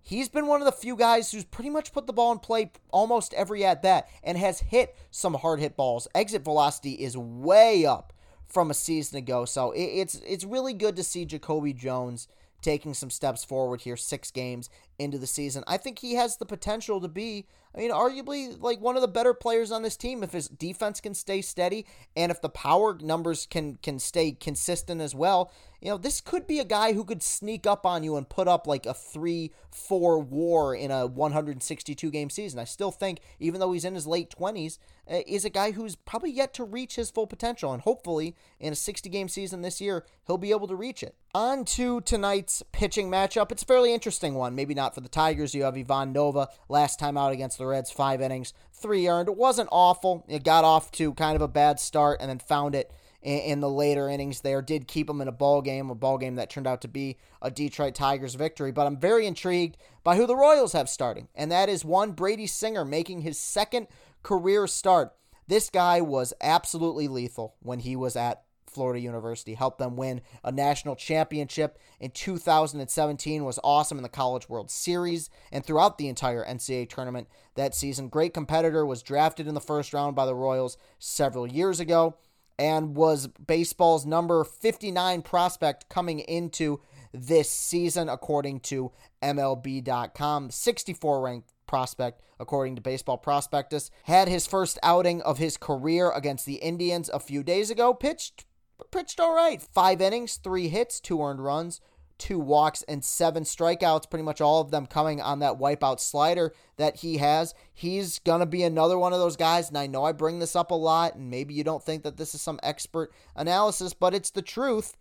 He's 0.00 0.30
been 0.30 0.46
one 0.46 0.62
of 0.62 0.64
the 0.64 0.72
few 0.72 0.96
guys 0.96 1.30
who's 1.30 1.44
pretty 1.44 1.68
much 1.68 1.92
put 1.92 2.06
the 2.06 2.14
ball 2.14 2.32
in 2.32 2.38
play 2.38 2.70
almost 2.90 3.34
every 3.34 3.62
at 3.64 3.82
bat 3.82 4.08
and 4.22 4.38
has 4.38 4.60
hit 4.60 4.96
some 5.10 5.34
hard 5.34 5.60
hit 5.60 5.76
balls. 5.76 6.08
Exit 6.14 6.42
velocity 6.42 6.92
is 6.92 7.16
way 7.16 7.84
up 7.84 8.14
from 8.46 8.70
a 8.70 8.74
season 8.74 9.18
ago, 9.18 9.44
so 9.44 9.74
it's 9.76 10.14
it's 10.26 10.44
really 10.44 10.72
good 10.72 10.96
to 10.96 11.04
see 11.04 11.26
Jacoby 11.26 11.74
Jones 11.74 12.26
taking 12.62 12.94
some 12.94 13.10
steps 13.10 13.44
forward 13.44 13.82
here, 13.82 13.96
six 13.96 14.30
games 14.30 14.68
into 14.98 15.18
the 15.18 15.26
season. 15.26 15.64
I 15.66 15.76
think 15.76 15.98
he 16.00 16.14
has 16.14 16.36
the 16.36 16.46
potential 16.46 17.00
to 17.00 17.08
be, 17.08 17.46
I 17.74 17.78
mean, 17.78 17.90
arguably 17.92 18.60
like 18.60 18.80
one 18.80 18.96
of 18.96 19.02
the 19.02 19.08
better 19.08 19.32
players 19.32 19.70
on 19.70 19.82
this 19.82 19.96
team 19.96 20.22
if 20.22 20.32
his 20.32 20.48
defense 20.48 21.00
can 21.00 21.14
stay 21.14 21.40
steady 21.42 21.86
and 22.16 22.32
if 22.32 22.40
the 22.40 22.48
power 22.48 22.98
numbers 23.00 23.46
can 23.46 23.78
can 23.82 23.98
stay 23.98 24.32
consistent 24.32 25.00
as 25.00 25.14
well. 25.14 25.52
You 25.80 25.90
know, 25.90 25.96
this 25.96 26.20
could 26.20 26.48
be 26.48 26.58
a 26.58 26.64
guy 26.64 26.92
who 26.92 27.04
could 27.04 27.22
sneak 27.22 27.64
up 27.64 27.86
on 27.86 28.02
you 28.02 28.16
and 28.16 28.28
put 28.28 28.48
up 28.48 28.66
like 28.66 28.84
a 28.84 28.94
3 28.94 29.52
4 29.70 30.18
war 30.18 30.74
in 30.74 30.90
a 30.90 31.06
162 31.06 32.10
game 32.10 32.30
season. 32.30 32.58
I 32.58 32.64
still 32.64 32.90
think, 32.90 33.20
even 33.38 33.60
though 33.60 33.70
he's 33.72 33.84
in 33.84 33.94
his 33.94 34.06
late 34.06 34.34
20s, 34.36 34.78
uh, 35.08 35.20
is 35.26 35.44
a 35.44 35.50
guy 35.50 35.70
who's 35.70 35.94
probably 35.94 36.32
yet 36.32 36.52
to 36.54 36.64
reach 36.64 36.96
his 36.96 37.10
full 37.10 37.26
potential. 37.26 37.72
And 37.72 37.82
hopefully, 37.82 38.34
in 38.58 38.72
a 38.72 38.76
60 38.76 39.08
game 39.08 39.28
season 39.28 39.62
this 39.62 39.80
year, 39.80 40.04
he'll 40.26 40.36
be 40.36 40.50
able 40.50 40.66
to 40.66 40.74
reach 40.74 41.02
it. 41.02 41.14
On 41.32 41.64
to 41.66 42.00
tonight's 42.00 42.62
pitching 42.72 43.08
matchup. 43.08 43.52
It's 43.52 43.62
a 43.62 43.66
fairly 43.66 43.94
interesting 43.94 44.34
one. 44.34 44.56
Maybe 44.56 44.74
not 44.74 44.87
for 44.94 45.00
the 45.00 45.08
Tigers. 45.08 45.54
You 45.54 45.64
have 45.64 45.76
Ivan 45.76 46.12
Nova 46.12 46.48
last 46.68 46.98
time 46.98 47.16
out 47.16 47.32
against 47.32 47.58
the 47.58 47.66
Reds, 47.66 47.90
five 47.90 48.20
innings, 48.20 48.52
three 48.72 49.08
earned. 49.08 49.28
It 49.28 49.36
wasn't 49.36 49.68
awful. 49.72 50.24
It 50.28 50.44
got 50.44 50.64
off 50.64 50.90
to 50.92 51.14
kind 51.14 51.36
of 51.36 51.42
a 51.42 51.48
bad 51.48 51.80
start 51.80 52.18
and 52.20 52.30
then 52.30 52.38
found 52.38 52.74
it 52.74 52.92
in, 53.22 53.60
the 53.60 53.68
later 53.68 54.08
innings 54.08 54.40
there. 54.40 54.62
Did 54.62 54.88
keep 54.88 55.06
them 55.06 55.20
in 55.20 55.28
a 55.28 55.32
ball 55.32 55.60
game, 55.62 55.90
a 55.90 55.94
ball 55.94 56.18
game 56.18 56.36
that 56.36 56.50
turned 56.50 56.66
out 56.66 56.80
to 56.82 56.88
be 56.88 57.18
a 57.42 57.50
Detroit 57.50 57.94
Tigers 57.94 58.34
victory. 58.34 58.72
But 58.72 58.86
I'm 58.86 58.98
very 58.98 59.26
intrigued 59.26 59.76
by 60.04 60.16
who 60.16 60.26
the 60.26 60.36
Royals 60.36 60.72
have 60.72 60.88
starting, 60.88 61.28
and 61.34 61.50
that 61.50 61.68
is 61.68 61.84
one 61.84 62.12
Brady 62.12 62.46
Singer 62.46 62.84
making 62.84 63.22
his 63.22 63.38
second 63.38 63.88
career 64.22 64.66
start. 64.66 65.14
This 65.46 65.70
guy 65.70 66.00
was 66.00 66.34
absolutely 66.40 67.08
lethal 67.08 67.56
when 67.60 67.80
he 67.80 67.96
was 67.96 68.16
at 68.16 68.42
Florida 68.78 69.00
University, 69.00 69.54
helped 69.54 69.80
them 69.80 69.96
win 69.96 70.20
a 70.44 70.52
national 70.52 70.94
championship 70.94 71.80
in 71.98 72.12
2017, 72.12 73.44
was 73.44 73.58
awesome 73.64 73.98
in 73.98 74.04
the 74.04 74.08
College 74.08 74.48
World 74.48 74.70
Series 74.70 75.30
and 75.50 75.66
throughout 75.66 75.98
the 75.98 76.06
entire 76.06 76.44
NCAA 76.44 76.88
tournament 76.88 77.26
that 77.56 77.74
season. 77.74 78.08
Great 78.08 78.32
competitor, 78.32 78.86
was 78.86 79.02
drafted 79.02 79.48
in 79.48 79.54
the 79.54 79.60
first 79.60 79.92
round 79.92 80.14
by 80.14 80.26
the 80.26 80.34
Royals 80.36 80.78
several 81.00 81.48
years 81.48 81.80
ago, 81.80 82.18
and 82.56 82.94
was 82.94 83.26
baseball's 83.26 84.06
number 84.06 84.44
59 84.44 85.22
prospect 85.22 85.88
coming 85.88 86.20
into 86.20 86.80
this 87.12 87.50
season, 87.50 88.08
according 88.08 88.60
to 88.60 88.92
MLB.com. 89.20 90.50
64 90.50 91.20
ranked 91.20 91.52
prospect, 91.66 92.22
according 92.38 92.76
to 92.76 92.80
Baseball 92.80 93.18
Prospectus. 93.18 93.90
Had 94.04 94.28
his 94.28 94.46
first 94.46 94.78
outing 94.84 95.20
of 95.22 95.38
his 95.38 95.56
career 95.56 96.12
against 96.12 96.46
the 96.46 96.56
Indians 96.56 97.10
a 97.12 97.18
few 97.18 97.42
days 97.42 97.70
ago, 97.70 97.92
pitched 97.92 98.44
pitched 98.90 99.20
all 99.20 99.34
right. 99.34 99.60
Five 99.60 100.00
innings, 100.00 100.36
three 100.36 100.68
hits, 100.68 101.00
two 101.00 101.22
earned 101.22 101.44
runs, 101.44 101.80
two 102.18 102.38
walks, 102.38 102.82
and 102.82 103.04
seven 103.04 103.44
strikeouts. 103.44 104.10
Pretty 104.10 104.24
much 104.24 104.40
all 104.40 104.60
of 104.60 104.70
them 104.70 104.86
coming 104.86 105.20
on 105.20 105.38
that 105.40 105.58
wipeout 105.58 106.00
slider 106.00 106.52
that 106.76 106.96
he 106.96 107.18
has. 107.18 107.54
He's 107.72 108.18
going 108.20 108.40
to 108.40 108.46
be 108.46 108.62
another 108.62 108.98
one 108.98 109.12
of 109.12 109.20
those 109.20 109.36
guys. 109.36 109.68
And 109.68 109.78
I 109.78 109.86
know 109.86 110.04
I 110.04 110.12
bring 110.12 110.38
this 110.38 110.56
up 110.56 110.70
a 110.70 110.74
lot, 110.74 111.14
and 111.14 111.30
maybe 111.30 111.54
you 111.54 111.64
don't 111.64 111.82
think 111.82 112.02
that 112.02 112.16
this 112.16 112.34
is 112.34 112.40
some 112.40 112.60
expert 112.62 113.12
analysis, 113.36 113.94
but 113.94 114.14
it's 114.14 114.30
the 114.30 114.42
truth. 114.42 114.96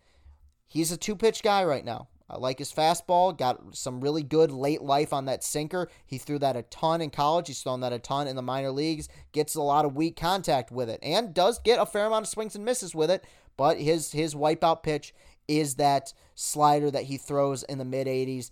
He's 0.66 0.92
a 0.92 0.96
two 0.96 1.16
pitch 1.16 1.42
guy 1.42 1.64
right 1.64 1.84
now. 1.84 2.08
I 2.30 2.36
like 2.36 2.58
his 2.58 2.72
fastball. 2.72 3.36
Got 3.36 3.74
some 3.74 4.02
really 4.02 4.22
good 4.22 4.50
late 4.50 4.82
life 4.82 5.14
on 5.14 5.24
that 5.24 5.42
sinker. 5.42 5.88
He 6.04 6.18
threw 6.18 6.38
that 6.40 6.56
a 6.56 6.62
ton 6.62 7.00
in 7.00 7.08
college. 7.08 7.46
He's 7.46 7.62
thrown 7.62 7.80
that 7.80 7.92
a 7.94 7.98
ton 7.98 8.28
in 8.28 8.36
the 8.36 8.42
minor 8.42 8.70
leagues. 8.70 9.08
Gets 9.32 9.54
a 9.54 9.62
lot 9.62 9.86
of 9.86 9.96
weak 9.96 10.16
contact 10.16 10.70
with 10.70 10.90
it 10.90 11.00
and 11.02 11.32
does 11.32 11.58
get 11.58 11.80
a 11.80 11.86
fair 11.86 12.04
amount 12.04 12.26
of 12.26 12.28
swings 12.28 12.54
and 12.54 12.66
misses 12.66 12.94
with 12.94 13.10
it. 13.10 13.24
But 13.58 13.78
his 13.78 14.12
his 14.12 14.34
wipeout 14.34 14.82
pitch 14.82 15.12
is 15.46 15.74
that 15.74 16.14
slider 16.34 16.90
that 16.90 17.04
he 17.04 17.18
throws 17.18 17.62
in 17.64 17.76
the 17.76 17.84
mid 17.84 18.06
80s. 18.06 18.50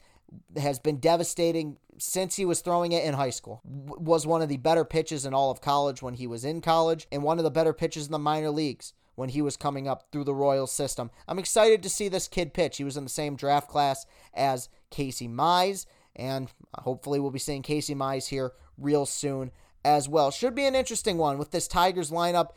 Has 0.57 0.79
been 0.81 0.99
devastating 0.99 1.79
since 1.99 2.35
he 2.35 2.45
was 2.45 2.61
throwing 2.61 2.93
it 2.93 3.05
in 3.05 3.15
high 3.15 3.31
school. 3.31 3.63
W- 3.65 4.03
was 4.03 4.27
one 4.27 4.43
of 4.43 4.49
the 4.49 4.57
better 4.57 4.85
pitches 4.85 5.25
in 5.25 5.33
all 5.33 5.51
of 5.51 5.61
college 5.61 6.03
when 6.03 6.15
he 6.15 6.27
was 6.27 6.45
in 6.45 6.61
college, 6.61 7.07
and 7.13 7.23
one 7.23 7.39
of 7.39 7.45
the 7.45 7.51
better 7.51 7.73
pitches 7.73 8.07
in 8.07 8.13
the 8.13 8.19
minor 8.19 8.51
leagues 8.51 8.93
when 9.15 9.29
he 9.31 9.41
was 9.41 9.57
coming 9.57 9.87
up 9.87 10.09
through 10.11 10.25
the 10.25 10.35
Royals 10.35 10.73
system. 10.73 11.11
I'm 11.29 11.39
excited 11.39 11.83
to 11.85 11.89
see 11.89 12.09
this 12.09 12.27
kid 12.27 12.53
pitch. 12.53 12.77
He 12.77 12.85
was 12.85 12.97
in 12.97 13.05
the 13.05 13.09
same 13.09 13.37
draft 13.37 13.69
class 13.69 14.05
as 14.35 14.69
Casey 14.91 15.29
Mize, 15.29 15.87
and 16.17 16.51
hopefully 16.75 17.21
we'll 17.21 17.31
be 17.31 17.39
seeing 17.39 17.63
Casey 17.63 17.95
Mize 17.95 18.27
here 18.29 18.53
real 18.77 19.07
soon 19.07 19.53
as 19.85 20.09
well. 20.09 20.33
Should 20.33 20.57
be 20.57 20.67
an 20.67 20.75
interesting 20.75 21.17
one 21.17 21.39
with 21.39 21.53
this 21.53 21.69
Tigers 21.69 22.11
lineup 22.11 22.51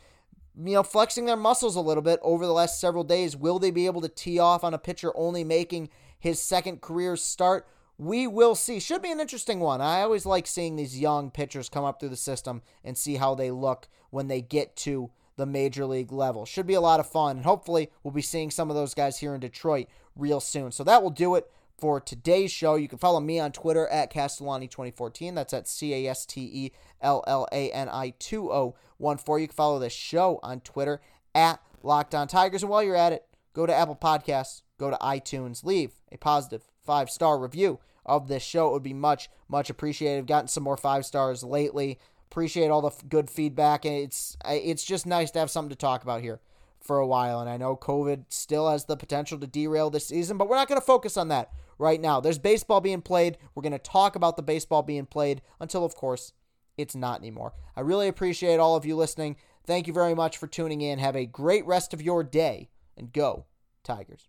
you 0.62 0.74
know, 0.74 0.82
flexing 0.82 1.24
their 1.24 1.36
muscles 1.36 1.76
a 1.76 1.80
little 1.80 2.02
bit 2.02 2.20
over 2.22 2.46
the 2.46 2.52
last 2.52 2.80
several 2.80 3.04
days. 3.04 3.36
Will 3.36 3.58
they 3.58 3.70
be 3.70 3.86
able 3.86 4.00
to 4.02 4.08
tee 4.08 4.38
off 4.38 4.64
on 4.64 4.74
a 4.74 4.78
pitcher 4.78 5.12
only 5.16 5.44
making 5.44 5.88
his 6.18 6.40
second 6.40 6.80
career 6.80 7.16
start? 7.16 7.66
We 7.96 8.26
will 8.26 8.54
see. 8.54 8.80
Should 8.80 9.02
be 9.02 9.12
an 9.12 9.20
interesting 9.20 9.60
one. 9.60 9.80
I 9.80 10.02
always 10.02 10.26
like 10.26 10.46
seeing 10.46 10.76
these 10.76 10.98
young 10.98 11.30
pitchers 11.30 11.68
come 11.68 11.84
up 11.84 12.00
through 12.00 12.08
the 12.10 12.16
system 12.16 12.62
and 12.84 12.96
see 12.96 13.16
how 13.16 13.34
they 13.34 13.50
look 13.50 13.88
when 14.10 14.28
they 14.28 14.40
get 14.40 14.76
to 14.76 15.10
the 15.36 15.46
major 15.46 15.86
league 15.86 16.12
level. 16.12 16.44
Should 16.44 16.66
be 16.66 16.74
a 16.74 16.80
lot 16.80 17.00
of 17.00 17.08
fun. 17.08 17.36
And 17.36 17.44
hopefully, 17.44 17.90
we'll 18.02 18.12
be 18.12 18.22
seeing 18.22 18.50
some 18.50 18.70
of 18.70 18.76
those 18.76 18.94
guys 18.94 19.18
here 19.18 19.34
in 19.34 19.40
Detroit 19.40 19.86
real 20.16 20.40
soon. 20.40 20.72
So 20.72 20.84
that 20.84 21.02
will 21.02 21.10
do 21.10 21.34
it 21.34 21.50
for 21.80 22.00
today's 22.00 22.52
show. 22.52 22.74
You 22.74 22.88
can 22.88 22.98
follow 22.98 23.20
me 23.20 23.40
on 23.40 23.52
Twitter 23.52 23.88
at 23.88 24.12
Castellani2014. 24.12 25.34
That's 25.34 25.52
at 25.52 25.66
C 25.66 25.94
A 25.94 26.10
S 26.10 26.26
T 26.26 26.40
E 26.40 26.72
L 27.00 27.24
L 27.26 27.48
A 27.52 27.70
N 27.70 27.88
I 27.88 28.14
2014. 28.18 29.42
You 29.42 29.48
can 29.48 29.54
follow 29.54 29.78
the 29.78 29.90
show 29.90 30.38
on 30.42 30.60
Twitter 30.60 31.00
at 31.34 31.60
Locked 31.82 32.14
On 32.14 32.28
Tigers. 32.28 32.62
And 32.62 32.70
while 32.70 32.82
you're 32.82 32.96
at 32.96 33.12
it, 33.12 33.24
go 33.54 33.66
to 33.66 33.74
Apple 33.74 33.96
Podcasts, 33.96 34.62
go 34.78 34.90
to 34.90 34.96
iTunes, 34.96 35.64
leave 35.64 35.92
a 36.12 36.18
positive 36.18 36.62
five 36.84 37.10
star 37.10 37.38
review 37.38 37.80
of 38.04 38.28
this 38.28 38.42
show. 38.42 38.68
It 38.68 38.72
would 38.72 38.82
be 38.82 38.94
much, 38.94 39.30
much 39.48 39.70
appreciated. 39.70 40.18
I've 40.18 40.26
gotten 40.26 40.48
some 40.48 40.62
more 40.64 40.76
five 40.76 41.06
stars 41.06 41.42
lately. 41.42 41.98
Appreciate 42.30 42.68
all 42.68 42.82
the 42.82 42.92
good 43.08 43.28
feedback, 43.28 43.84
and 43.84 43.94
it's 43.94 44.36
it's 44.44 44.84
just 44.84 45.04
nice 45.04 45.32
to 45.32 45.40
have 45.40 45.50
something 45.50 45.70
to 45.70 45.76
talk 45.76 46.04
about 46.04 46.20
here 46.20 46.40
for 46.82 46.98
a 46.98 47.06
while. 47.06 47.40
And 47.40 47.48
I 47.48 47.56
know 47.56 47.76
COVID 47.76 48.24
still 48.28 48.70
has 48.70 48.84
the 48.84 48.96
potential 48.96 49.38
to 49.38 49.46
derail 49.46 49.90
this 49.90 50.06
season, 50.06 50.38
but 50.38 50.48
we're 50.48 50.56
not 50.56 50.68
going 50.68 50.80
to 50.80 50.86
focus 50.86 51.16
on 51.16 51.28
that 51.28 51.50
right 51.78 52.00
now. 52.00 52.20
There's 52.20 52.38
baseball 52.38 52.80
being 52.80 53.02
played. 53.02 53.38
We're 53.54 53.62
going 53.62 53.72
to 53.72 53.78
talk 53.78 54.16
about 54.16 54.36
the 54.36 54.42
baseball 54.42 54.82
being 54.82 55.06
played 55.06 55.42
until, 55.58 55.84
of 55.84 55.94
course, 55.94 56.32
it's 56.76 56.94
not 56.94 57.20
anymore. 57.20 57.54
I 57.76 57.80
really 57.80 58.08
appreciate 58.08 58.58
all 58.58 58.76
of 58.76 58.86
you 58.86 58.96
listening. 58.96 59.36
Thank 59.64 59.86
you 59.86 59.92
very 59.92 60.14
much 60.14 60.38
for 60.38 60.46
tuning 60.46 60.80
in. 60.80 60.98
Have 60.98 61.16
a 61.16 61.26
great 61.26 61.66
rest 61.66 61.92
of 61.92 62.02
your 62.02 62.22
day 62.24 62.70
and 62.96 63.12
go, 63.12 63.46
Tigers. 63.84 64.28